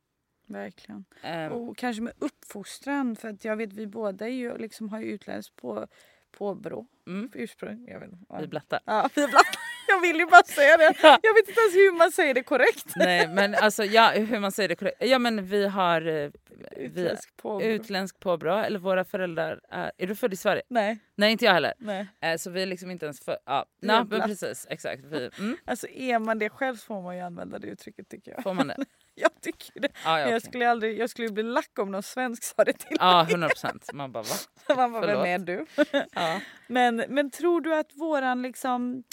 [0.47, 1.05] Verkligen.
[1.23, 5.01] Ehm, Och kanske med uppfostran för att jag vet vi båda är ju, liksom, har
[5.01, 5.87] ju utländskt på,
[6.31, 6.87] påbrå.
[7.07, 7.31] Mm.
[7.35, 7.87] Ursprung.
[7.89, 8.37] Jag vet inte.
[8.41, 8.81] vi blattar.
[8.85, 9.64] Ja, vi blattar.
[9.89, 10.95] Jag vill ju bara säga det.
[11.03, 12.93] Jag vet inte ens hur man säger det korrekt.
[12.97, 14.97] Nej men alltså ja, hur man säger det korrekt.
[15.01, 16.31] Ja men vi har eh,
[16.77, 17.67] vi, Utländsk påbrå.
[17.67, 19.93] utländsk påbrå, eller våra föräldrar är...
[19.99, 20.63] Är du född i Sverige?
[20.69, 21.73] Nej, Nej inte jag heller.
[21.79, 22.07] nej.
[22.21, 23.39] Eh, så vi är liksom inte ens för...
[23.47, 25.05] Ja, nej, men precis exakt.
[25.05, 28.31] Vi, mm, Alltså är man det själv så får man ju använda det uttrycket tycker
[28.31, 28.43] jag.
[28.43, 28.77] får man det?
[29.17, 29.89] Jag tycker det.
[30.05, 30.41] Ja, ja, jag okej.
[30.41, 33.91] skulle aldrig, jag skulle bli lack om någon svensk sa det till ja 100 procent.
[33.93, 34.35] Man bara va?
[34.77, 35.27] Man bara, vem förlåt.
[35.27, 35.67] är du?
[36.15, 36.41] Ja.
[36.67, 39.05] Men, men tror du att våran liksom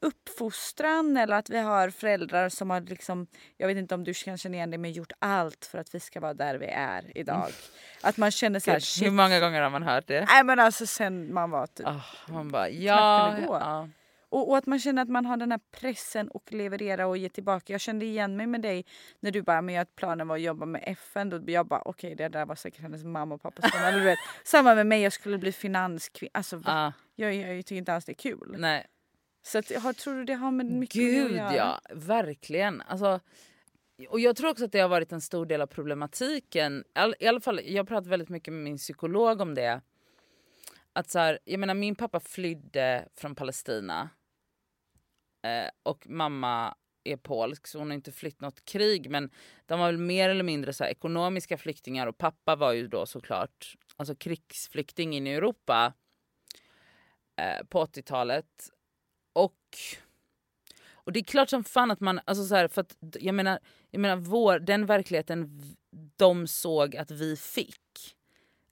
[0.00, 4.38] uppfostran eller att vi har föräldrar som har liksom, jag vet inte om du kan
[4.38, 7.50] känna igen det, men gjort allt för att vi ska vara där vi är idag.
[8.02, 10.24] Att man känner så här, Gud, hur många gånger har man hört det?
[10.28, 11.86] Nej men alltså sen man var typ.
[11.86, 13.36] Ah, man bara ja.
[13.46, 13.54] gå.
[13.54, 13.88] ja.
[14.30, 17.28] Och, och att man känner att man har den här pressen och leverera och ge
[17.28, 17.72] tillbaka.
[17.72, 18.84] Jag kände igen mig med dig
[19.20, 21.30] när du bara, men jag planen var att jobba med FN.
[21.30, 24.18] Då jag bara, okej det där var säkert hennes mamma och pappa som vet.
[24.44, 26.30] Samma med mig, jag skulle bli finanskvinna.
[26.34, 26.62] Alltså?
[26.64, 28.54] Ah, jag, jag, jag tycker inte alls det är kul.
[28.58, 28.86] nej.
[29.42, 31.56] Så att, har, tror du det har med mycket det att Gud göra?
[31.56, 32.80] ja, verkligen.
[32.80, 33.20] Alltså,
[34.08, 36.84] och jag tror också att det har varit en stor del av problematiken.
[36.92, 39.80] All, I alla fall, jag pratat väldigt mycket med min psykolog om det.
[40.92, 44.10] Att så här, jag menar, min pappa flydde från Palestina.
[45.42, 46.74] Eh, och mamma
[47.04, 49.10] är polsk så hon har inte flytt något krig.
[49.10, 49.30] Men
[49.66, 52.06] de var väl mer eller mindre så här, ekonomiska flyktingar.
[52.06, 55.92] Och pappa var ju då såklart alltså krigsflykting in i Europa.
[57.36, 58.70] Eh, på 80-talet.
[60.92, 63.58] Och det är klart som fan att man, alltså så här, för att jag menar,
[63.90, 65.62] jag menar vår, den verkligheten
[66.16, 68.14] de såg att vi fick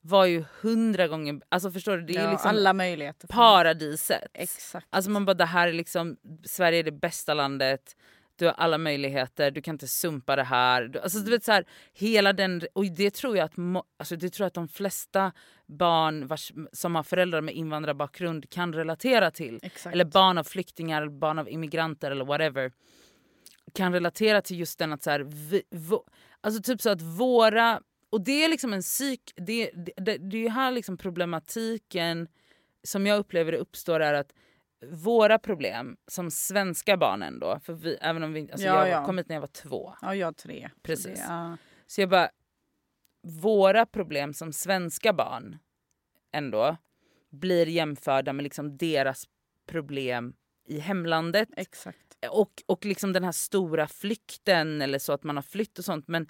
[0.01, 2.03] var ju hundra gånger, alltså förstår du?
[2.03, 3.29] Det är ja, liksom alla möjligheter.
[3.29, 4.31] paradiset.
[4.35, 4.87] Exakt.
[4.91, 7.97] Alltså man bara det här är liksom, Sverige är det bästa landet,
[8.39, 11.01] du har alla möjligheter, du kan inte sumpa det här.
[11.03, 13.55] Alltså du vet så här, hela den, och det tror jag att,
[13.97, 15.33] alltså det tror jag att de flesta
[15.67, 19.61] barn vars, som har föräldrar med invandrarbakgrund kan relatera till.
[19.63, 19.95] Exakt.
[19.95, 22.73] Eller barn av flyktingar, barn av immigranter eller whatever.
[23.75, 26.05] Kan relatera till just den att så här, vi, vå-
[26.41, 30.37] alltså typ så att våra, och det är liksom en psyk, det, det, det, det
[30.37, 32.29] är ju här liksom problematiken
[32.85, 34.33] som jag upplever det uppstår är att
[34.83, 39.05] våra problem som svenska barn ändå, för vi, även om vi, alltså Ja, jag ja.
[39.07, 39.95] kom hit när jag var två.
[40.03, 40.71] Ja, jag tre.
[40.75, 41.21] Så Precis.
[41.21, 41.57] Det, ja.
[41.87, 42.31] Så jag bara,
[43.23, 45.59] våra problem som svenska barn
[46.33, 46.77] ändå
[47.31, 49.25] blir jämförda med liksom deras
[49.67, 50.35] problem
[50.67, 51.49] i hemlandet.
[51.57, 51.99] Exakt.
[52.31, 56.09] Och, och liksom den här stora flykten eller så att man har flytt och sånt.
[56.09, 56.29] Men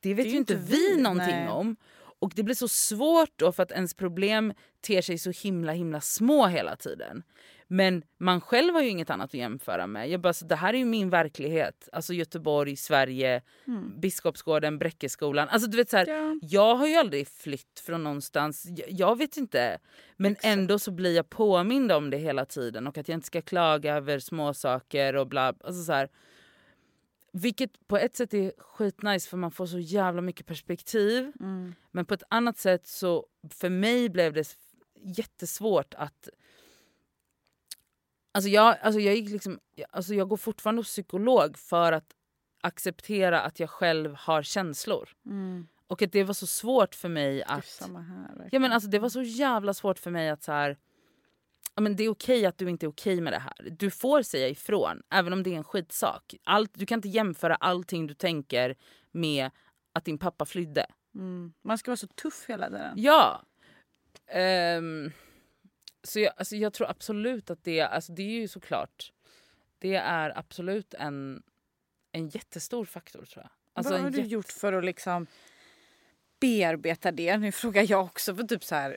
[0.00, 1.48] det vet är ju inte vi vi, någonting nej.
[1.48, 1.76] om.
[2.22, 6.00] Och det blir så svårt då för att ens problem ter sig så himla himla
[6.00, 7.22] små hela tiden.
[7.68, 10.10] Men man själv har ju inget annat att jämföra med.
[10.10, 11.88] Jag bara, så det här är ju min verklighet.
[11.92, 14.00] Alltså Göteborg, Sverige, mm.
[14.00, 15.48] Biskopsgården, Bräckeskolan.
[15.48, 16.38] Alltså du vet så här, ja.
[16.42, 18.66] Jag har ju aldrig flytt från någonstans.
[18.76, 19.78] Jag, jag vet inte.
[20.16, 20.46] Men Exakt.
[20.46, 23.94] ändå så blir jag påmind om det hela tiden och att jag inte ska klaga
[23.94, 25.46] över småsaker och bla.
[25.46, 26.08] Alltså så här,
[27.32, 31.32] vilket på ett sätt är skitnice för man får så jävla mycket perspektiv.
[31.40, 31.74] Mm.
[31.90, 34.56] Men på ett annat sätt så för mig blev det
[35.02, 36.28] jättesvårt att
[38.34, 42.14] Alltså jag, alltså jag, gick liksom, alltså jag går fortfarande hos psykolog för att
[42.60, 45.08] acceptera att jag själv har känslor.
[45.26, 45.68] Mm.
[45.86, 47.82] Och att det var så svårt för mig att...
[47.86, 50.78] Det, här, ja, men alltså det var så jävla svårt för mig att så här,
[51.80, 53.70] men det är okej att du inte är okej med det här.
[53.70, 56.34] Du får säga ifrån, även om det är en skitsak.
[56.44, 58.76] Allt, du kan inte jämföra allting du tänker
[59.10, 59.50] med
[59.92, 60.86] att din pappa flydde.
[61.14, 61.52] Mm.
[61.62, 62.94] Man ska vara så tuff hela tiden.
[62.96, 63.42] Ja.
[64.78, 65.12] Um,
[66.02, 69.12] så jag, alltså jag tror absolut att det, alltså det är ju såklart,
[69.78, 71.42] det är absolut en,
[72.12, 73.50] en jättestor faktor tror jag.
[73.74, 74.28] Alltså Vad har du jätt...
[74.28, 75.26] gjort för att liksom
[76.40, 77.36] bearbeta det?
[77.36, 78.96] Nu frågar jag också för typ så här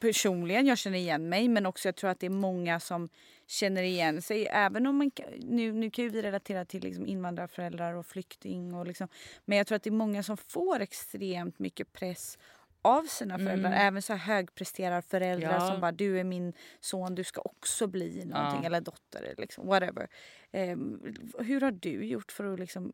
[0.00, 3.08] personligen, jag känner igen mig men också jag tror att det är många som
[3.46, 4.46] känner igen sig.
[4.46, 8.86] Även om man, nu, nu kan ju vi relatera till liksom invandrarföräldrar och flykting och
[8.86, 9.08] liksom,
[9.44, 12.38] men jag tror att det är många som får extremt mycket press
[12.82, 13.70] av sina föräldrar.
[13.70, 13.86] Mm.
[13.86, 15.60] Även så här högpresterarföräldrar ja.
[15.60, 18.60] som bara du är min son, du ska också bli någonting.
[18.60, 18.66] Ja.
[18.66, 20.08] Eller dotter, liksom, whatever.
[20.52, 22.92] Um, hur har du gjort för att liksom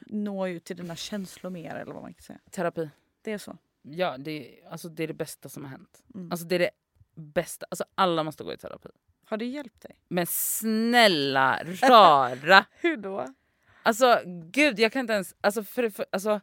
[0.00, 1.74] nå ut till dina känslor mer?
[1.74, 2.38] Eller vad man kan säga?
[2.50, 2.90] Terapi.
[3.22, 3.58] Det är så?
[3.82, 6.02] Ja, det, alltså, det är det bästa som har hänt.
[6.14, 6.32] Mm.
[6.32, 6.70] Alltså, det är det
[7.14, 7.66] bästa.
[7.70, 8.88] Alltså, alla måste gå i terapi.
[9.24, 9.96] Har det hjälpt dig?
[10.08, 12.66] Men snälla rara!
[12.80, 13.34] hur då?
[13.82, 15.34] Alltså gud, jag kan inte ens...
[15.40, 16.40] Alltså, för, för, alltså,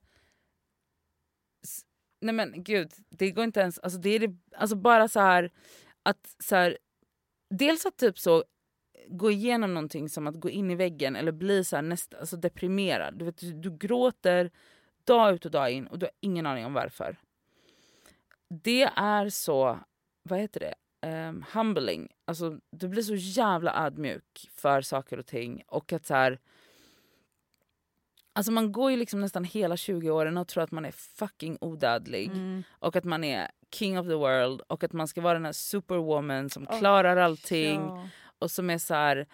[2.21, 3.79] nej men gud, det går inte ens...
[3.79, 5.51] Alltså, det är det, alltså bara så här
[6.03, 6.77] att så här,
[7.49, 8.43] dels att typ så
[9.07, 12.37] gå igenom någonting som att gå in i väggen eller bli så här näst, alltså
[12.37, 13.17] deprimerad.
[13.17, 14.51] Du, vet, du, du gråter
[15.03, 17.17] dag ut och dag in och du har ingen aning om varför.
[18.49, 19.79] Det är så,
[20.23, 20.73] vad heter det,
[21.07, 22.07] um, humbling.
[22.25, 25.63] Alltså, du blir så jävla ödmjuk för saker och ting.
[25.67, 26.39] Och att så här,
[28.37, 31.57] Alltså man går ju liksom nästan hela 20 åren och tror att man är fucking
[31.61, 32.27] odödlig.
[32.27, 32.63] Mm.
[32.79, 35.51] Och att man är king of the world och att man ska vara den här
[35.51, 37.81] superwoman som oh, klarar allting.
[37.81, 38.09] Ja.
[38.39, 39.27] Och som är så här,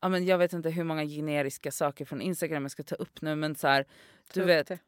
[0.00, 3.22] ja, men jag vet inte hur många generiska saker från Instagram jag ska ta upp
[3.22, 3.86] nu men så här,
[4.32, 4.78] du vet det.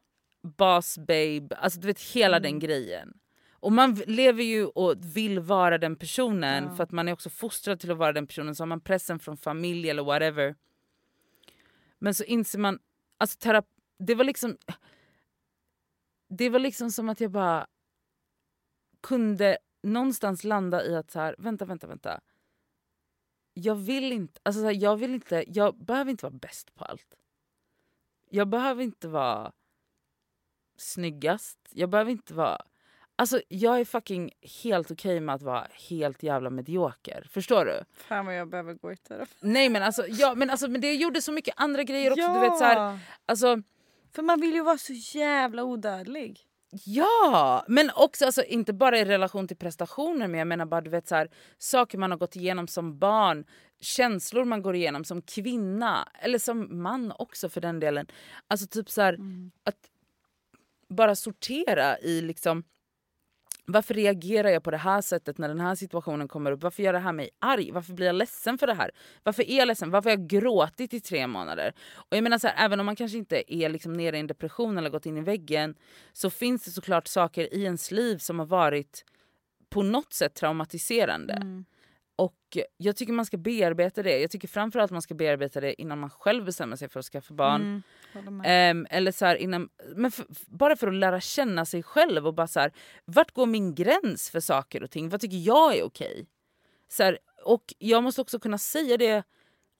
[0.43, 2.43] Boss babe, alltså du vet hela mm.
[2.43, 3.13] den grejen.
[3.51, 6.75] Och man lever ju och vill vara den personen ja.
[6.75, 8.55] för att man är också fostrad till att vara den personen.
[8.55, 10.55] Så har man pressen från familj eller whatever.
[11.99, 12.79] Men så inser man,
[13.17, 13.67] alltså terapi,
[13.99, 14.57] det var liksom...
[16.29, 17.67] Det var liksom som att jag bara
[19.01, 22.21] kunde någonstans landa i att så här, vänta, vänta, vänta.
[23.53, 26.85] Jag vill inte, alltså så här, jag vill inte, jag behöver inte vara bäst på
[26.85, 27.15] allt.
[28.29, 29.51] Jag behöver inte vara
[30.83, 31.59] snyggast.
[31.71, 32.61] Jag behöver inte vara
[33.15, 34.31] Alltså jag är fucking
[34.63, 37.27] helt okej okay med att vara helt jävla medioker.
[37.31, 37.83] Förstår du?
[37.93, 39.31] Fan vad jag behöver gå i terapi.
[39.39, 42.21] Nej men alltså, ja, men alltså men det gjorde så mycket andra grejer också.
[42.21, 42.33] Ja.
[42.33, 43.61] Du vet, så här, alltså,
[44.15, 46.39] För man vill ju vara så jävla odödlig.
[46.85, 50.89] Ja, men också alltså, inte bara i relation till prestationer men jag menar bara du
[50.89, 53.45] vet så här, saker man har gått igenom som barn,
[53.79, 58.07] känslor man går igenom som kvinna eller som man också för den delen.
[58.47, 59.51] Alltså typ så här, mm.
[59.63, 59.75] att
[60.93, 62.63] bara sortera i liksom
[63.65, 66.63] varför reagerar jag på det här sättet när den här situationen kommer upp?
[66.63, 67.71] Varför gör det här mig arg?
[67.71, 68.91] Varför blir jag ledsen för det här?
[69.23, 69.91] Varför är jag ledsen?
[69.91, 71.73] Varför har jag gråtit i tre månader?
[71.93, 74.27] Och jag menar så här, Även om man kanske inte är liksom nere i en
[74.27, 75.75] depression eller gått in i väggen
[76.13, 79.05] så finns det såklart saker i ens liv som har varit
[79.69, 81.33] på något sätt traumatiserande.
[81.33, 81.65] Mm.
[82.15, 84.19] Och jag tycker man ska bearbeta det.
[84.19, 87.33] Jag tycker framförallt man ska bearbeta det innan man själv bestämmer sig för att skaffa
[87.33, 87.83] barn.
[88.13, 92.33] Mm, um, eller så innan, men för, bara för att lära känna sig själv och
[92.33, 92.71] bara så här,
[93.05, 95.09] vart går min gräns för saker och ting?
[95.09, 96.27] Vad tycker jag är okej?
[96.89, 99.23] Så och jag måste också kunna säga det.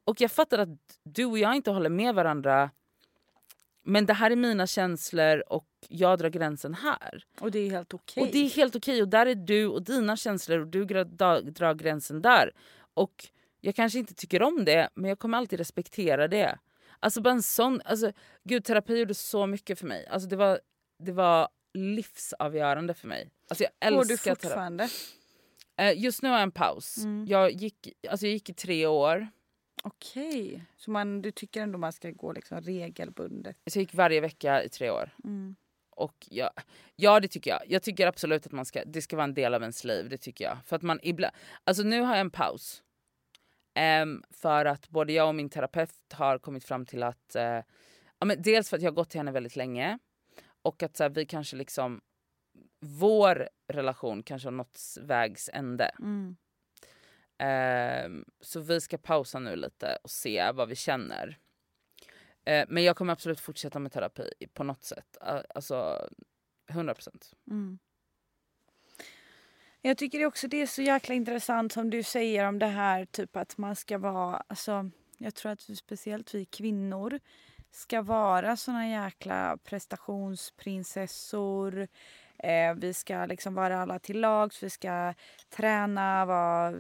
[0.05, 0.69] Och jag fattar att
[1.03, 2.69] du och jag inte håller med varandra
[3.83, 7.25] men det här är mina känslor och jag drar gränsen här.
[7.39, 8.21] Och det är helt okej.
[8.21, 8.27] Okay.
[8.27, 9.01] Och det är helt okej okay.
[9.01, 12.51] och där är du och dina känslor och du drar gränsen där.
[12.93, 13.27] Och
[13.61, 16.59] jag kanske inte tycker om det men jag kommer alltid respektera det.
[16.99, 18.11] Alltså bara en sån, alltså
[18.43, 20.07] gud terapi gjorde så mycket för mig.
[20.07, 20.59] Alltså det var,
[20.99, 23.29] det var livsavgörande för mig.
[23.49, 24.87] Alltså jag älskar Går du fortfarande?
[24.87, 25.93] Terapi.
[25.97, 26.97] Eh, just nu har jag en paus.
[26.97, 27.25] Mm.
[27.27, 29.27] Jag, gick, alltså jag gick i tre år.
[29.85, 33.57] Okej, så man, du tycker ändå man ska gå liksom regelbundet?
[33.67, 35.09] Så jag gick varje vecka i tre år.
[35.23, 35.55] Mm.
[35.89, 36.49] och jag,
[36.95, 37.61] ja det tycker jag.
[37.67, 40.09] Jag tycker absolut att man ska, det ska vara en del av ens liv.
[40.09, 40.57] Det tycker jag.
[40.65, 42.83] För att man ibland, alltså nu har jag en paus.
[44.03, 47.41] Um, för att både jag och min terapeut har kommit fram till att, uh,
[48.19, 49.99] ja, men dels för att jag har gått till henne väldigt länge
[50.61, 52.01] och att så här, vi kanske liksom,
[52.79, 55.91] vår relation kanske har nått vägs ände.
[55.99, 56.35] Mm.
[57.43, 61.39] Um, så vi ska pausa nu lite och se vad vi känner.
[62.49, 65.17] Uh, men jag kommer absolut fortsätta med terapi på något sätt.
[65.21, 66.07] Uh, alltså
[66.69, 67.33] 100 procent.
[67.51, 67.79] Mm.
[69.81, 73.35] Jag tycker också det är så jäkla intressant som du säger om det här typ
[73.35, 77.19] att man ska vara, alltså jag tror att vi, speciellt vi kvinnor
[77.71, 81.87] ska vara såna jäkla prestationsprinsessor.
[82.43, 85.13] Eh, vi ska liksom vara alla till lags, vi ska
[85.49, 86.73] träna, vara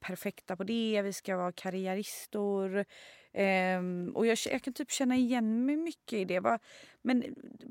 [0.00, 2.84] perfekta på det, vi ska vara karriäristor.
[3.32, 3.80] Eh,
[4.14, 6.40] och jag, jag, kan typ känna igen mig mycket i det.
[6.40, 6.58] Va,
[7.02, 7.24] men,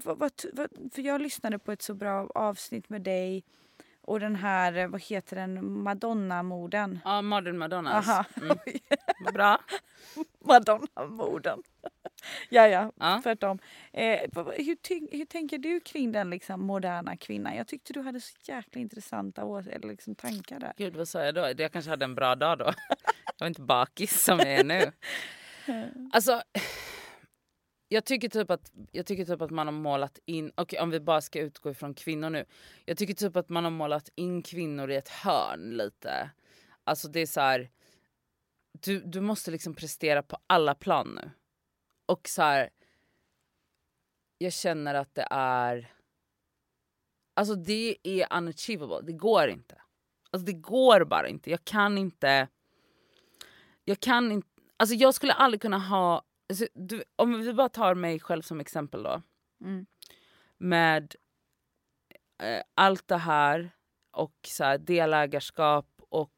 [0.04, 0.30] va, va,
[0.92, 3.44] för jag lyssnade på ett så bra avsnitt med dig
[4.01, 6.99] och den här, vad heter den, Madonna-moden.
[7.03, 8.09] Ja, Modern Madonnas.
[8.09, 8.25] Aha.
[8.38, 8.57] Mm.
[9.33, 9.59] Bra.
[10.39, 11.63] Madonna-moden.
[12.49, 13.59] ja, ja, ja, tvärtom.
[13.93, 17.55] Eh, hur, hur tänker du kring den liksom, moderna kvinnan?
[17.55, 20.73] Jag tyckte du hade så jäkla intressanta eller liksom, tankar där.
[20.77, 21.53] Gud, vad sa jag då?
[21.57, 22.65] Jag kanske hade en bra dag då.
[23.25, 24.91] jag var inte bakis som jag är nu.
[26.12, 26.41] Alltså,
[27.91, 30.99] jag tycker typ att, jag tycker typ att man har målat in, okay, om vi
[30.99, 32.45] bara ska utgå ifrån kvinnor nu.
[32.86, 36.32] Jag tycker typ att man har målat in kvinnor i ett hörn lite.
[36.84, 37.69] Alltså det är så här,
[38.71, 41.32] du, du måste liksom prestera på alla plan nu.
[42.06, 42.69] Och så här,
[44.38, 45.93] jag känner att det är,
[47.34, 49.82] alltså det är unachievable, det går inte.
[50.32, 52.47] Alltså det går bara inte, jag kan inte,
[53.86, 54.47] jag kan inte,
[54.78, 58.59] alltså jag skulle aldrig kunna ha Alltså, du, om vi bara tar mig själv som
[58.59, 59.21] exempel då.
[59.62, 59.85] Mm.
[60.57, 61.15] Med
[62.43, 63.71] eh, allt det här
[64.12, 66.33] och så här, delägarskap och...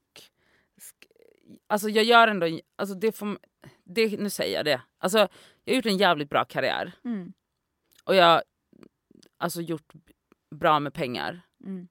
[1.67, 2.59] Alltså jag gör ändå...
[2.75, 3.37] Alltså det får,
[3.83, 4.81] det, nu säger jag det.
[4.97, 5.17] Alltså,
[5.63, 6.93] jag har gjort en jävligt bra karriär.
[7.05, 7.33] Mm.
[8.03, 8.43] Och jag har
[9.37, 9.93] alltså, gjort
[10.55, 11.41] bra med pengar.
[11.63, 11.87] Mm.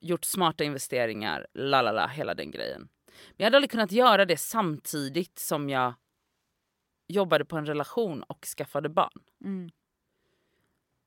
[0.00, 2.88] Gjort smarta investeringar, la la la, hela den grejen.
[3.06, 5.94] Men jag hade aldrig kunnat göra det samtidigt som jag
[7.06, 9.22] jobbade på en relation och skaffade barn.
[9.44, 9.70] Mm.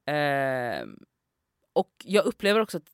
[0.06, 0.88] Eh,
[1.74, 2.92] och jag upplever också att,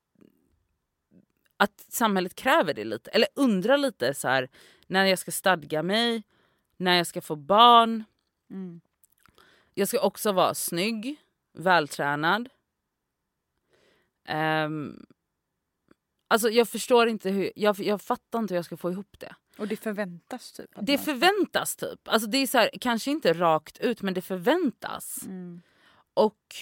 [1.57, 3.11] att samhället kräver det lite.
[3.11, 4.49] Eller undrar lite så här,
[4.87, 6.23] när jag ska stadga mig,
[6.77, 8.03] när jag ska få barn.
[8.49, 8.81] Mm.
[9.73, 11.15] Jag ska också vara snygg,
[11.53, 12.49] vältränad.
[14.29, 15.05] Um,
[16.27, 19.35] alltså jag förstår inte hur, jag, jag fattar inte hur jag ska få ihop det.
[19.57, 20.69] Och det förväntas typ?
[20.81, 22.07] Det förväntas typ.
[22.07, 25.19] Alltså det är så här, kanske inte rakt ut men det förväntas.
[25.25, 25.61] Mm.
[26.13, 26.55] Och,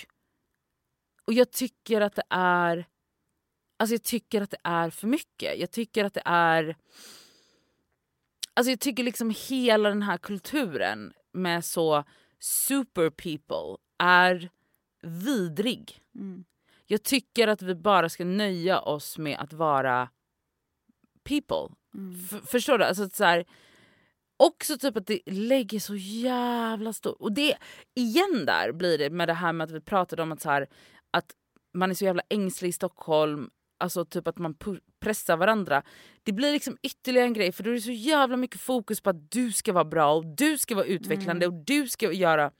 [1.25, 2.85] och jag tycker att det är
[3.81, 5.59] Alltså jag tycker att det är för mycket.
[5.59, 6.75] Jag tycker att det är...
[8.53, 12.03] Alltså jag tycker liksom hela den här kulturen med så
[12.39, 14.49] super people är
[15.01, 16.01] vidrig.
[16.15, 16.43] Mm.
[16.85, 20.09] Jag tycker att vi bara ska nöja oss med att vara
[21.23, 21.75] people.
[21.95, 22.15] Mm.
[22.45, 22.83] Förstår du?
[22.83, 23.45] Alltså, så här,
[24.37, 27.15] också typ att det lägger så jävla stort...
[27.19, 27.57] Och det,
[27.95, 30.67] igen där blir det med det här med att vi pratade om att, så här,
[31.11, 31.31] att
[31.73, 34.55] man är så jävla ängslig i Stockholm, alltså typ att man
[34.99, 35.83] pressar varandra.
[36.23, 39.09] Det blir liksom ytterligare en grej för då är det så jävla mycket fokus på
[39.09, 41.57] att du ska vara bra och du ska vara utvecklande mm.
[41.57, 42.51] och du ska göra...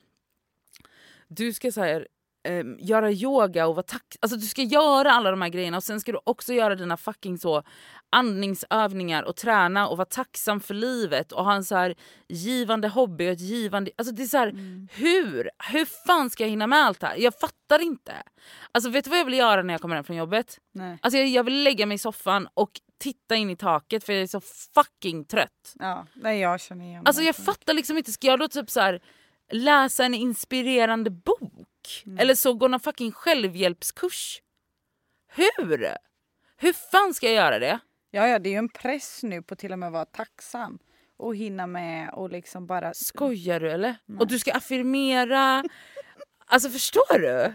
[1.28, 2.08] Du ska så här,
[2.44, 4.16] eh, göra yoga och vara tack...
[4.20, 6.96] Alltså du ska göra alla de här grejerna och sen ska du också göra dina
[6.96, 7.62] fucking så
[8.10, 11.94] andningsövningar och träna och vara tacksam för livet och ha en så här
[12.28, 13.90] givande hobby och ett givande...
[13.96, 14.88] Alltså det är så här, mm.
[14.92, 15.50] hur?
[15.72, 17.16] Hur fan ska jag hinna med allt det här?
[17.16, 18.12] Jag fattar inte.
[18.72, 20.58] Alltså vet du vad jag vill göra när jag kommer hem från jobbet?
[20.74, 20.98] Nej.
[21.02, 24.22] Alltså jag, jag vill lägga mig i soffan och titta in i taket för jag
[24.22, 24.40] är så
[24.74, 25.74] fucking trött.
[25.78, 28.80] Ja, nej jag känner igen Alltså jag fattar liksom inte, ska jag då typ så
[28.80, 29.00] här
[29.52, 31.68] läsa en inspirerande bok?
[32.06, 32.18] Mm.
[32.18, 34.42] Eller så gå någon fucking självhjälpskurs?
[35.34, 35.96] Hur?
[36.56, 37.78] Hur fan ska jag göra det?
[38.10, 40.78] Ja, ja, det är ju en press nu på till och med att vara tacksam
[41.16, 42.94] och hinna med och liksom bara...
[42.94, 43.96] Skojar du eller?
[44.06, 44.18] Nej.
[44.18, 45.64] Och du ska affirmera.
[46.46, 47.54] alltså förstår du?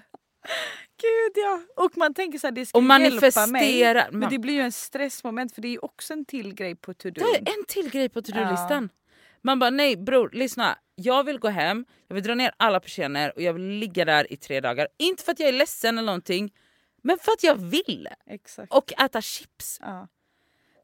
[1.02, 1.84] Gud ja!
[1.84, 3.48] Och man tänker så här, det ska och manifestera.
[3.48, 6.94] Mig, men det blir ju en stressmoment för det är också en till grej på
[6.94, 7.14] to-do.
[7.14, 8.90] Det är en till grej på to-do-listan.
[8.92, 8.98] Ja.
[9.42, 13.34] Man bara nej bror lyssna, jag vill gå hem, jag vill dra ner alla persienner
[13.36, 14.88] och jag vill ligga där i tre dagar.
[14.98, 16.54] Inte för att jag är ledsen eller någonting,
[17.02, 18.08] men för att jag vill.
[18.26, 18.74] Exakt.
[18.74, 19.78] Och äta chips.
[19.82, 20.08] Ja.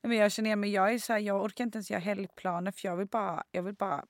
[0.04, 2.72] Men jag känner igen mig, jag är så här, jag orkar inte ens göra helgplaner
[2.72, 4.06] för jag vill bara, jag vill bara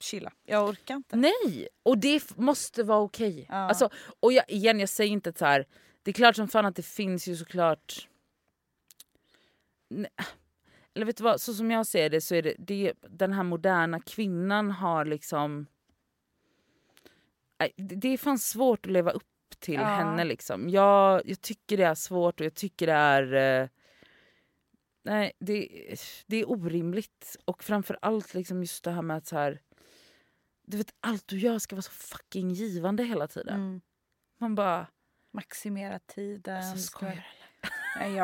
[0.00, 0.32] chilla.
[0.44, 1.16] Jag orkar inte.
[1.16, 1.68] Nej!
[1.82, 3.46] Och det måste vara okej.
[3.48, 3.54] Ja.
[3.54, 3.90] Alltså,
[4.20, 5.66] och jag, igen, jag säger inte att så här,
[6.02, 8.08] det är klart som fan att det finns ju såklart...
[9.88, 10.10] Nej.
[10.96, 13.42] Eller vet du vad, så som jag ser det så är det, det den här
[13.42, 15.66] moderna kvinnan har liksom...
[17.76, 19.24] Det är fan svårt att leva upp
[19.58, 19.84] till Ja.
[19.84, 20.68] henne liksom.
[20.70, 23.62] Jag, jag tycker det är svårt och jag tycker det är...
[23.62, 23.68] eh,
[25.02, 25.68] nej, det,
[26.26, 27.36] det är orimligt.
[27.44, 29.60] Och framför allt liksom just det här med att så här...
[30.62, 33.54] Du vet, allt du gör ska vara så fucking givande hela tiden.
[33.54, 33.80] Mm.
[34.38, 34.86] Man bara...
[35.32, 36.56] Maximera tiden.
[36.56, 37.26] Alltså, skojar
[37.98, 38.14] Nej,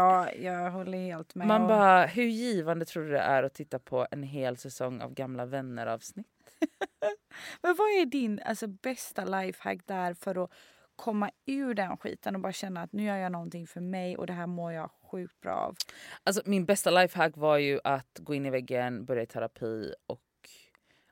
[0.44, 1.46] jag, håller helt med.
[1.46, 5.14] Man bara, hur givande tror du det är att titta på en hel säsong av
[5.14, 6.26] Gamla vänner-avsnitt?
[7.62, 10.50] Men vad är din alltså, bästa lifehack där för att
[10.96, 14.26] komma ur den skiten och bara känna att nu gör jag någonting för mig och
[14.26, 15.76] det här mår jag sjukt bra av.
[16.22, 20.20] Alltså, min bästa lifehack var ju att gå in i väggen, börja i terapi och...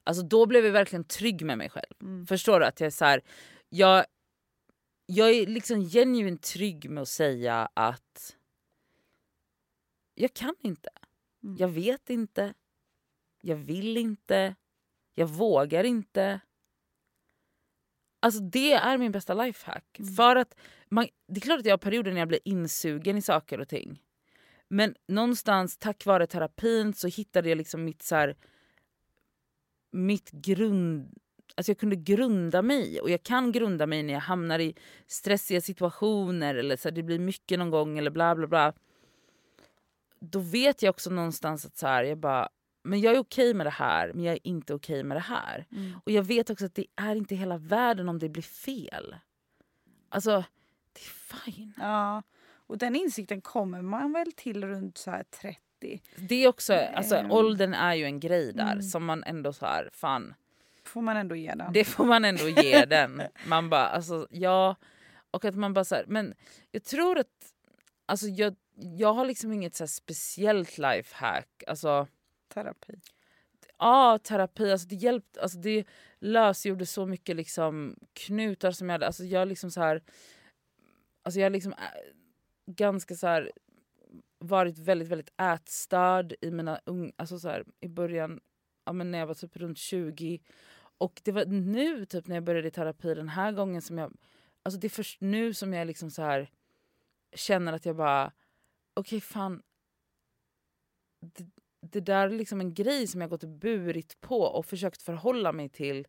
[0.04, 1.94] Alltså, då blev jag verkligen trygg med mig själv.
[2.02, 2.26] Mm.
[2.26, 2.66] Förstår du?
[2.66, 3.22] Att jag är så här,
[3.68, 4.04] jag,
[5.06, 8.36] jag är liksom genuint trygg med att säga att
[10.14, 10.90] jag kan inte.
[11.42, 11.56] Mm.
[11.56, 12.54] Jag vet inte.
[13.42, 14.54] Jag vill inte.
[15.14, 16.40] Jag vågar inte.
[18.20, 19.98] Alltså det är min bästa lifehack.
[19.98, 20.14] Mm.
[20.14, 20.54] För att
[20.88, 23.68] man, det är klart att jag har perioder när jag blir insugen i saker och
[23.68, 24.02] ting.
[24.68, 28.36] Men någonstans tack vare terapin så hittade jag liksom mitt så här,
[29.90, 31.18] mitt grund...
[31.54, 34.74] Alltså jag kunde grunda mig och jag kan grunda mig när jag hamnar i
[35.06, 38.72] stressiga situationer eller så här, det blir mycket någon gång eller bla bla bla.
[40.20, 42.48] Då vet jag också någonstans att så här, jag bara,
[42.82, 45.66] men jag är okej med det här men jag är inte okej med det här.
[45.72, 45.92] Mm.
[46.04, 49.16] Och jag vet också att det är inte hela världen om det blir fel.
[50.08, 50.44] Alltså,
[50.92, 51.72] det är fine.
[51.78, 52.22] Ja,
[52.66, 56.02] och den insikten kommer man väl till runt så här 30.
[56.16, 57.30] Det är också, alltså Ehm.
[57.30, 58.82] åldern är ju en grej där Mm.
[58.82, 60.34] som man ändå så här, fan.
[60.84, 61.72] Får man ändå ge den.
[61.72, 63.22] Det får man ändå ge den.
[63.46, 64.76] Man bara, alltså ja.
[65.30, 66.34] Och att man bara så här, men
[66.70, 67.26] jag tror att,
[68.06, 71.64] alltså jag, jag har liksom inget så speciellt lifehack.
[71.66, 72.06] Alltså,
[72.54, 72.92] Terapi.
[73.78, 75.84] ja terapi, alltså det hjälpte, alltså det
[76.18, 79.06] lösgjorde så mycket liksom knutar som jag hade.
[79.06, 80.02] Alltså jag liksom så här,
[81.22, 81.74] alltså jag har liksom
[82.66, 83.50] ganska så här
[84.38, 88.40] varit väldigt väldigt ätstörd i mina ung, alltså så här, i början,
[88.84, 90.40] ja, men när jag var typ runt 20.
[90.98, 94.16] Och det var nu typ när jag började i terapi den här gången som jag,
[94.62, 96.50] alltså det är först nu som jag liksom så här
[97.34, 98.32] känner att jag bara,
[98.94, 99.62] okej fan,
[101.20, 101.46] det,
[101.80, 105.52] det där är liksom en grej som jag gått och burit på och försökt förhålla
[105.52, 106.06] mig till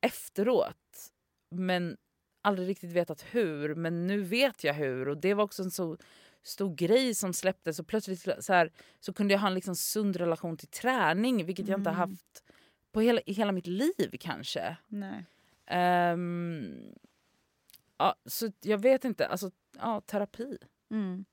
[0.00, 1.12] efteråt.
[1.50, 1.96] Men
[2.42, 3.74] aldrig riktigt vetat hur.
[3.74, 5.08] Men nu vet jag hur.
[5.08, 5.96] Och det var också en så
[6.42, 7.78] stor grej som släpptes.
[7.78, 11.44] Och plötsligt så, här, så kunde jag ha en liksom sund relation till träning.
[11.46, 12.10] Vilket jag inte har Mm.
[12.10, 12.44] haft
[12.92, 14.76] på hela, i hela mitt liv kanske.
[14.88, 15.24] Nej.
[15.66, 16.94] Ehm,
[17.98, 19.26] ja, så jag vet inte.
[19.26, 20.58] Alltså, ja, terapi.
[20.90, 21.24] Mm.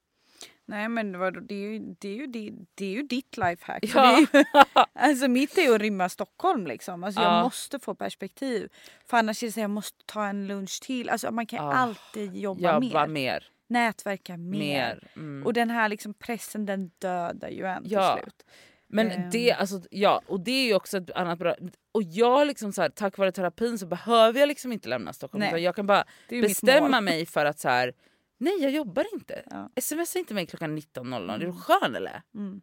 [0.65, 3.83] Nej men det är ju, det är ju, det, det är ju ditt lifehack.
[3.95, 4.19] Ja.
[4.19, 4.27] Ju,
[4.93, 7.03] alltså mitt är ju att rymma Stockholm liksom.
[7.03, 7.35] Alltså Ja.
[7.35, 8.69] jag måste få perspektiv.
[9.05, 11.09] För annars är det så här, jag måste ta en lunch till.
[11.09, 11.73] Alltså man kan Ja.
[11.73, 13.07] alltid jobba Jobba mer.
[13.07, 13.43] mer.
[13.67, 14.59] Nätverka mer.
[14.59, 15.07] mer.
[15.15, 15.45] Mm.
[15.45, 18.13] Och den här liksom pressen den dödar ju en Ja.
[18.15, 18.45] till slut.
[18.87, 19.29] Men Ehm.
[19.29, 21.55] det, alltså, ja, och det är ju också ett annat bra...
[21.91, 25.45] Och jag liksom så här, tack vare terapin så behöver jag liksom inte lämna Stockholm.
[25.51, 27.93] Nej, jag kan bara bestämma mig för att så här,
[28.39, 29.43] nej jag jobbar inte.
[29.49, 29.69] Ja.
[29.81, 31.57] Smsa inte mig klockan 19.00, är du Mm.
[31.57, 32.21] skön eller?
[32.35, 32.61] Mm,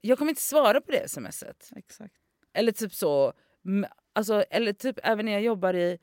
[0.00, 1.70] Jag kommer inte svara på det smset.
[1.76, 2.14] exakt.
[2.52, 3.32] Eller typ så,
[4.12, 5.98] alltså, eller typ även när jag jobbar i...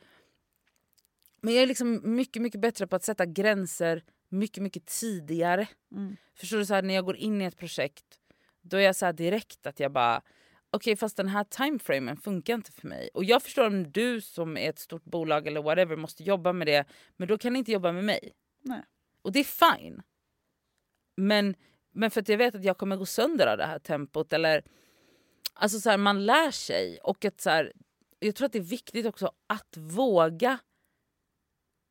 [1.42, 5.68] Men jag är liksom mycket, mycket bättre på att sätta gränser mycket, mycket tidigare.
[5.92, 6.18] Mm.
[6.36, 8.06] Förstår du, så här, när jag går in i ett projekt
[8.62, 10.22] då är jag så här direkt att jag bara
[10.70, 13.10] okej fast den här timeframen funkar inte för mig.
[13.14, 16.68] Och jag förstår om du som är ett stort bolag eller whatever måste jobba med
[16.68, 16.86] det
[17.18, 18.32] men då kan ni inte jobba med mig.
[18.68, 18.84] Nej.
[19.22, 20.02] Och det är fine.
[21.18, 21.56] Men,
[21.92, 24.64] men för att jag vet att jag kommer gå sönder av det här tempot eller
[25.54, 27.74] alltså så här, man lär sig och att så här,
[28.20, 30.60] jag tror att det är viktigt också att våga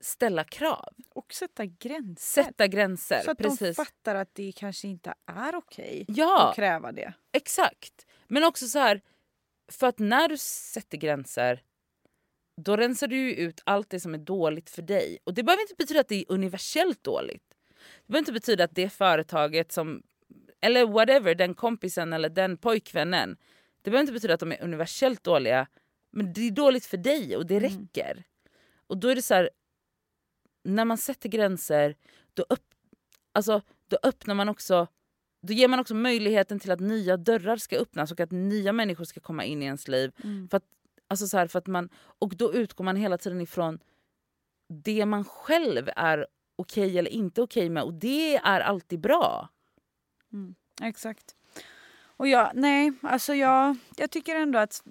[0.00, 0.94] ställa krav.
[1.08, 2.42] Och sätta gränser.
[2.42, 3.20] Sätta gränser.
[3.24, 3.76] så att precis.
[3.76, 6.48] de fattar att det kanske inte är okej Ja.
[6.48, 7.14] att kräva det.
[7.32, 8.06] Exakt.
[8.26, 9.02] Men också så här,
[9.72, 11.62] för att när du sätter gränser
[12.56, 15.18] då rensar du ut allt det som är dåligt för dig.
[15.24, 17.44] Och det behöver inte betyda att det är universellt dåligt.
[18.06, 20.02] Det behöver inte betyda att det företaget som,
[20.60, 23.36] eller whatever, den kompisen eller den pojkvännen.
[23.82, 25.66] Det behöver inte betyda att de är universellt dåliga.
[26.10, 27.70] Men det är dåligt för dig och det Mm.
[27.70, 28.24] räcker.
[28.86, 29.50] Och då är det så här,
[30.64, 31.96] när man sätter gränser
[32.34, 32.64] då, upp,
[33.32, 34.86] alltså, då öppnar man också
[35.42, 39.04] då ger man också möjligheten till att nya dörrar ska öppnas och att nya människor
[39.04, 40.12] ska komma in i ens liv.
[40.24, 40.48] Mm.
[40.48, 40.64] För att
[41.08, 41.88] Alltså så här, för att man,
[42.18, 43.78] och då utgår man hela tiden ifrån
[44.68, 46.26] det man själv är
[46.56, 49.48] okej okay eller inte okej okay med och det är alltid bra.
[50.32, 51.36] Mm, Exakt.
[52.18, 54.82] Och jag, nej, alltså jag, jag tycker ändå att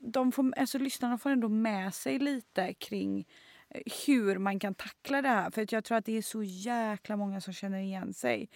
[0.00, 3.24] de får, alltså lyssnarna får ändå med sig lite kring eh,
[4.06, 5.50] hur man kan tackla det här.
[5.50, 8.48] För att jag tror att det är så jäkla många som känner igen sig.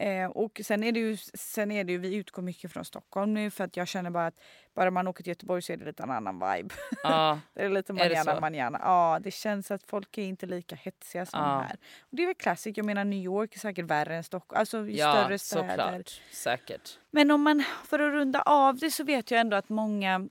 [0.00, 3.34] Eh, och sen är, det ju, sen är det ju, vi utgår mycket från Stockholm
[3.34, 4.34] nu för att jag känner bara att
[4.74, 6.74] bara man åker till Göteborg så är det lite en annan vibe.
[7.02, 7.40] Ja.
[7.54, 8.40] det är lite det manjana så?
[8.40, 8.78] manjana.
[8.82, 11.64] Ja, det känns att folk är inte lika hetsiga som Ja.
[11.68, 11.76] här.
[12.00, 12.76] Och det är väl classic.
[12.76, 14.60] Jag menar New York är säkert värre än Stockholm.
[14.60, 15.68] Alltså Ja, större städer.
[15.68, 16.22] såklart.
[16.32, 16.98] Säkert.
[17.10, 20.28] Men om man, för att runda av det så vet jag ändå att många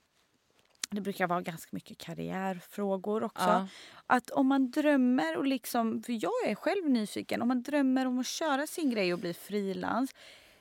[0.90, 3.44] det brukar vara ganska mycket karriärfrågor också.
[3.44, 3.68] Ja.
[4.06, 8.18] Att om man drömmer och liksom, för jag är själv nyfiken, om man drömmer om
[8.18, 10.14] att köra sin grej och bli frilans.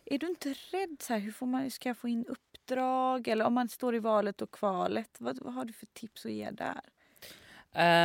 [0.05, 3.27] Är du inte rädd så här, hur får man, ska jag få in uppdrag?
[3.27, 6.31] Eller om man står i valet och kvalet, vad, vad har du för tips att
[6.31, 6.81] ge där?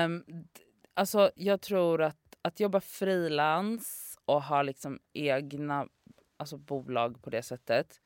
[0.05, 0.25] Um,
[0.95, 5.89] alltså jag tror att, att jobba frilans och ha liksom egna
[6.37, 8.01] alltså bolag på det sättet.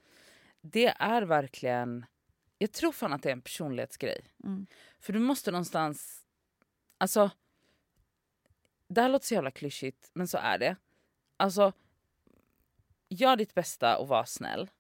[0.61, 2.07] Det är verkligen...
[2.59, 4.25] Jag tror fan att det är en personlighetsgrej.
[4.45, 4.67] Mm.
[4.99, 6.27] För du måste någonstans...
[6.99, 7.31] Alltså...
[8.89, 10.77] Det här låter så jävla klyschigt, men så är det.
[11.37, 11.73] Alltså,
[13.09, 14.71] gör ditt bästa och var snäll.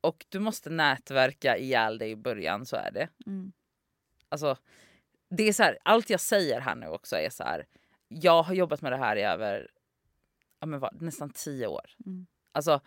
[0.00, 3.08] Och du måste nätverka ihjäl dig i början, så är det.
[3.26, 3.52] Mm.
[4.28, 4.56] Alltså,
[5.28, 7.66] det är så här, allt jag säger här nu också är så här.
[8.08, 9.70] Jag har jobbat med det här i över
[10.60, 11.90] ja, men vad, nästan tio år.
[12.06, 12.26] Mm.
[12.52, 12.80] Alltså,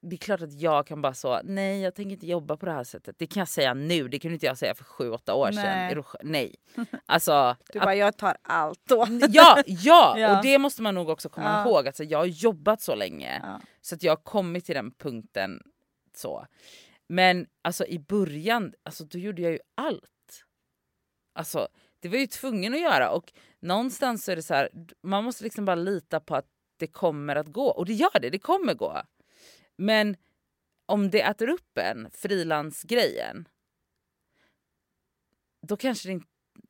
[0.00, 2.72] det är klart att jag kan bara så, nej jag tänker inte jobba på det
[2.72, 3.16] här sättet.
[3.18, 5.62] Det kan jag säga nu, det kunde inte jag säga för sju, åtta år sedan.
[5.64, 5.94] Nej.
[5.96, 6.54] Sj- nej.
[7.06, 9.06] Alltså, Du bara, jag tar allt då.
[9.30, 10.36] ja, ja, Ja.
[10.36, 11.70] och det måste man nog också komma Ja.
[11.70, 11.86] ihåg.
[11.86, 13.60] Alltså, jag har jobbat så länge Ja.
[13.80, 15.62] så att jag har kommit till den punkten.
[16.16, 16.46] så.
[17.08, 20.44] Men alltså i början, alltså, då gjorde jag ju allt.
[21.34, 21.68] Alltså,
[22.00, 24.68] det var jag ju tvungen att göra och någonstans så är det så här,
[25.02, 26.46] man måste liksom bara lita på att
[26.76, 27.66] det kommer att gå.
[27.66, 29.02] Och det gör det, det kommer gå.
[29.78, 30.16] Men
[30.86, 33.48] om det äter upp en, frilansgrejen,
[35.66, 36.26] då kanske det inte...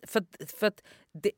[0.07, 0.83] För, för att
[1.13, 1.31] det,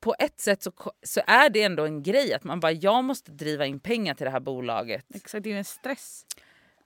[0.00, 0.72] på ett sätt så,
[1.02, 4.24] så är det ändå en grej att man bara, jag måste driva in pengar till
[4.24, 5.04] det här bolaget.
[5.14, 6.26] Exakt, det är en stress.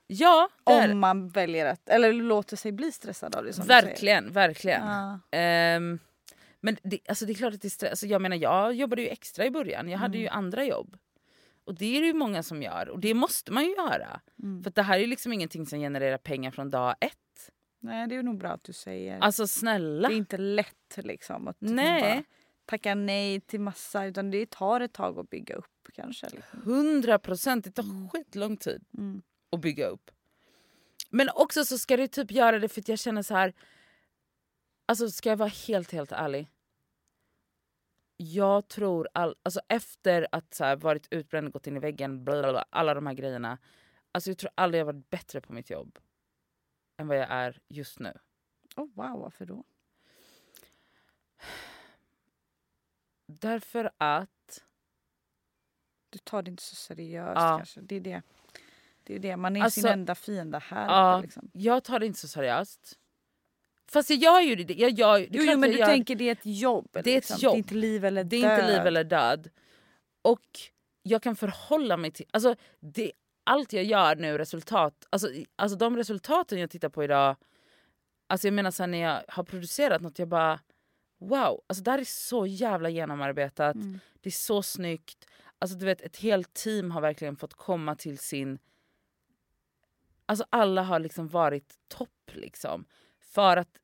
[0.07, 4.87] Ja, Om man väljer att, eller låter sig bli stressad av det som verkligen, verkligen.
[4.87, 5.21] Ja.
[5.31, 5.99] Ehm,
[6.61, 7.91] men det, alltså det är klart att det är stress.
[7.91, 10.97] Alltså jag menar jag jobbade ju extra i början, jag hade ju andra jobb.
[11.69, 14.21] Och det är det ju många som gör och det måste man ju göra.
[14.63, 17.51] För att det här är ju liksom ingenting som genererar pengar från dag ett.
[17.81, 19.19] Nej, det är nog bra att du säger.
[19.19, 20.09] Alltså snälla.
[20.09, 22.01] det är inte lätt liksom att Nej.
[22.03, 22.25] bara
[22.67, 26.29] tacka nej till massa utan det tar ett tag att bygga upp kanske.
[26.29, 26.63] Liksom.
[26.63, 29.23] 100 procent, det tar skitlång tid Mm.
[29.53, 30.11] att bygga upp.
[31.11, 33.53] Men också så ska du typ göra det för att jag känner så här.
[34.87, 36.49] Alltså ska jag vara helt helt ärlig.
[38.21, 42.43] Jag tror all, alltså efter att så här, varit utbränd, gått in i väggen, bla
[42.43, 43.59] bla bla, alla de här grejerna.
[44.13, 45.99] Alltså jag tror aldrig jag varit bättre på mitt jobb
[46.97, 48.13] än vad jag är just nu.
[48.77, 49.65] Oh, wow, varför då?
[53.27, 54.65] Därför att
[56.11, 57.57] Du tar det inte så seriöst Ja.
[57.59, 57.81] kanske.
[57.81, 58.23] Det är det.
[59.05, 59.37] Det är det.
[59.37, 60.87] Man är Alltså- sin enda fiende här.
[60.87, 61.51] Ja, Liksom.
[61.53, 62.99] jag tar det inte så seriöst.
[63.91, 64.75] Fast jag gör ju det.
[64.75, 66.89] Jag gör, det är Jo, jo, men du gör- tänker det är ett jobb.
[66.95, 67.37] är ett liksom.
[67.41, 67.55] Det jobb.
[67.55, 68.87] är inte liv eller Det är inte liv död.
[68.87, 69.51] eller död.
[70.23, 70.47] Och
[71.03, 72.27] jag kan förhålla mig till...
[72.31, 73.13] Alltså, det,
[73.45, 75.07] allt jag gör nu, resultat...
[75.11, 77.37] Alltså, alltså de resultaten jag tittar på idag...
[78.27, 80.61] Alltså jag menar så här, när jag har producerat något, jag bara...
[81.21, 83.75] Wow, alltså det här är så jävla genomarbetat.
[83.75, 83.99] Mm.
[84.21, 85.27] Det är så snyggt.
[85.59, 88.59] Alltså du vet, ett helt team har verkligen fått komma till sin...
[90.27, 92.85] Alltså alla har liksom varit topp liksom.
[93.29, 93.79] För att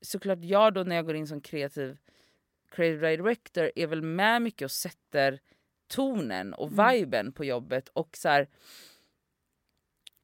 [0.00, 1.98] såklart jag då när jag går in som kreativ
[2.70, 5.40] creative director är väl med mycket och sätter
[5.86, 7.88] tonen och viben på jobbet.
[7.88, 8.48] Och så här,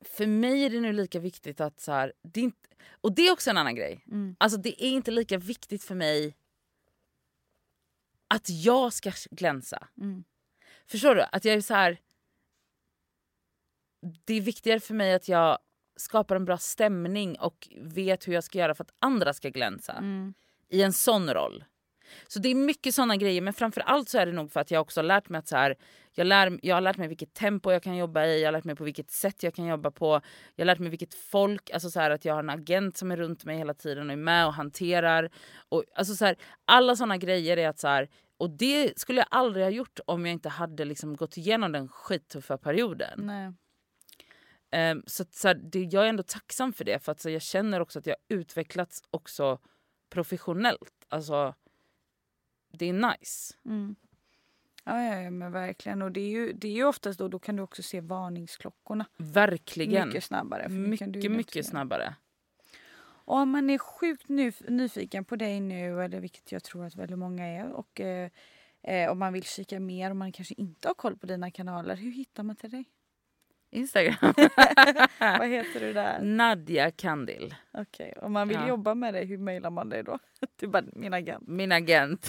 [0.01, 1.80] För mig är det nu lika viktigt att...
[1.80, 4.05] så här, det inte, Och det är också en annan grej.
[4.07, 4.36] Mm.
[4.38, 6.36] Alltså det är inte lika viktigt för mig
[8.28, 9.88] att jag ska glänsa.
[10.01, 10.24] Mm.
[10.86, 11.22] Förstår du?
[11.32, 12.01] Att jag är så här.
[14.24, 15.59] Det är viktigare för mig att jag
[16.01, 19.92] skapar en bra stämning och vet hur jag ska göra för att andra ska glänsa.
[19.92, 20.34] Mm.
[20.68, 21.64] I en sån roll.
[22.28, 24.70] Så det är mycket såna grejer men framför allt så är det nog för att
[24.70, 25.76] jag också har lärt mig att så här,
[26.12, 28.64] jag, lär, jag har lärt mig vilket tempo jag kan jobba i, jag har lärt
[28.64, 30.20] mig på vilket sätt jag kan jobba på.
[30.57, 33.11] Jag har lärt mig vilket folk, alltså så här, att jag har en agent som
[33.11, 35.30] är runt mig hela tiden och är med och hanterar.
[35.68, 39.28] Och, alltså så här, alla såna grejer är att så här, och det skulle jag
[39.30, 43.20] aldrig ha gjort om jag inte hade liksom gått igenom den skittuffa perioden.
[43.22, 43.53] Nej.
[44.72, 47.42] Um, så, så här, det, jag är ändå tacksam för det för att så, jag
[47.42, 49.58] känner också att jag utvecklats också
[50.10, 51.06] professionellt.
[51.08, 51.54] Alltså,
[52.72, 53.54] det är nice.
[53.64, 53.96] Mm.
[54.84, 56.02] Ja, ja, ja, men verkligen.
[56.02, 59.06] Och det är ju, det är ju oftast då, då kan du också se varningsklockorna.
[59.16, 60.08] Verkligen.
[60.08, 60.68] Mycket snabbare.
[60.68, 62.14] Mycket, mycket snabbare.
[63.30, 64.28] Och om man är sjukt
[64.68, 68.30] nyfiken på dig nu, eller vilket jag tror att väldigt många är, och eh,
[68.82, 71.96] eh, om man vill kika mer och man kanske inte har koll på dina kanaler,
[71.96, 72.84] hur hittar man till dig?
[73.70, 74.16] Instagram.
[75.18, 76.20] Vad heter du där?
[76.20, 77.54] Nadja Kandil.
[77.72, 78.26] Okej, okay.
[78.26, 78.68] om man vill ja.
[78.68, 80.18] jobba med dig, hur mejlar man dig då?
[80.56, 81.48] Du bara, min agent.
[81.48, 82.28] Min agent.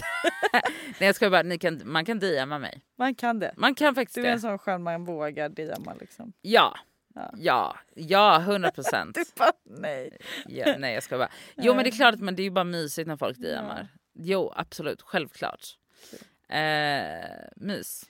[0.52, 2.80] Nej jag ska bara, ni kan, man kan DMa mig.
[2.98, 3.54] Man kan det?
[3.56, 4.20] Man kan faktiskt det.
[4.20, 6.32] Du är en sån skön man vågar DMa liksom.
[6.42, 6.78] Ja.
[7.14, 9.14] Ja, ja, ja 100 procent.
[9.14, 10.18] du bara nej.
[10.46, 11.30] Ja, nej jag ska bara.
[11.56, 13.88] Jo men det är klart att men det är ju bara mysigt när folk DMar.
[13.92, 13.98] Ja.
[14.14, 15.66] Jo absolut, självklart.
[16.48, 18.04] Eh, mys.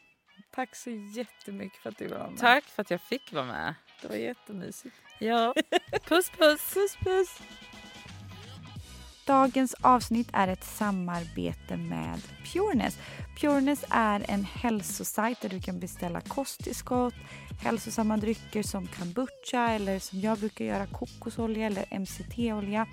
[0.55, 2.39] Tack så jättemycket för att du var med.
[2.39, 3.75] Tack för att jag fick vara med.
[4.03, 4.97] Det var jättemysigt.
[5.19, 5.55] Ja.
[6.09, 6.75] Puss puss.
[6.75, 7.41] puss puss.
[9.27, 12.21] Dagens avsnitt är ett samarbete med
[12.53, 12.99] Pureness.
[13.41, 17.15] Pureness är en hälsosajt där du kan beställa kosttillskott,
[17.63, 22.87] hälsosamma drycker som kombucha eller som jag brukar göra kokosolja eller MCT-olja.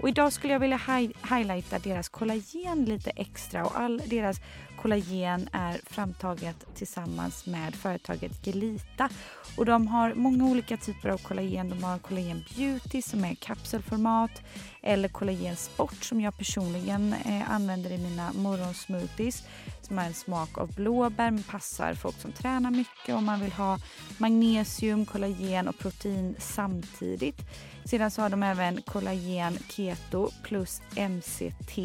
[0.00, 4.40] Och idag skulle jag vilja hi highlighta deras kollagen lite extra och all deras
[4.82, 9.08] kollagen är framtaget tillsammans med företaget Gelita.
[9.56, 11.68] Och de har många olika typer av kollagen.
[11.68, 14.42] De har kollagen beauty som är kapselformat
[14.82, 19.42] eller kollagen sport som jag personligen eh, använder i mina morgonsmoothies
[19.82, 23.52] som har en smak av blåbär men passar folk som tränar mycket Om man vill
[23.52, 23.78] ha
[24.18, 27.40] magnesium, kollagen och protein samtidigt.
[27.84, 31.78] Sedan så har de även kollagen keto plus MCT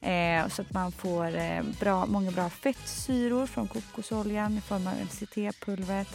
[0.00, 4.94] Eh, så att man får eh, bra, många bra fettsyror från kokosoljan i form av
[4.94, 6.08] MCT-pulvret.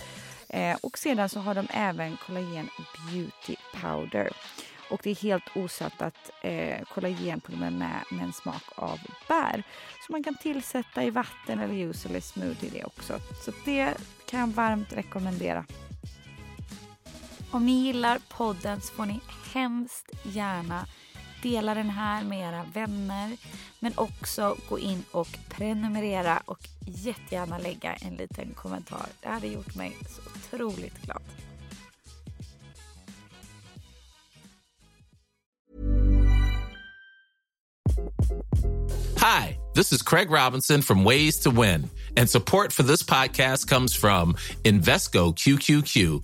[0.49, 2.69] Eh, och sedan så har de även kollagen
[3.11, 4.29] beauty powder.
[4.89, 9.63] Och det är helt osattat eh, kollagenpulver med, med en smak av bär.
[10.05, 13.19] Så man kan tillsätta i vatten eller juice eller smoothie det också.
[13.45, 13.93] Så det
[14.29, 15.65] kan jag varmt rekommendera.
[17.51, 19.19] Om ni gillar podden så får ni
[19.53, 20.85] hemskt gärna
[21.45, 23.37] dela den här med era vänner
[23.79, 29.07] men också gå in och prenumerera och jättegärna lägga en liten kommentar.
[29.21, 30.21] Det hade gjort mig så
[30.55, 31.21] otroligt glad.
[39.19, 43.95] Hi, this is Craig Robinson from Ways to Win and support for this podcast comes
[43.95, 46.23] from Invesco QQQ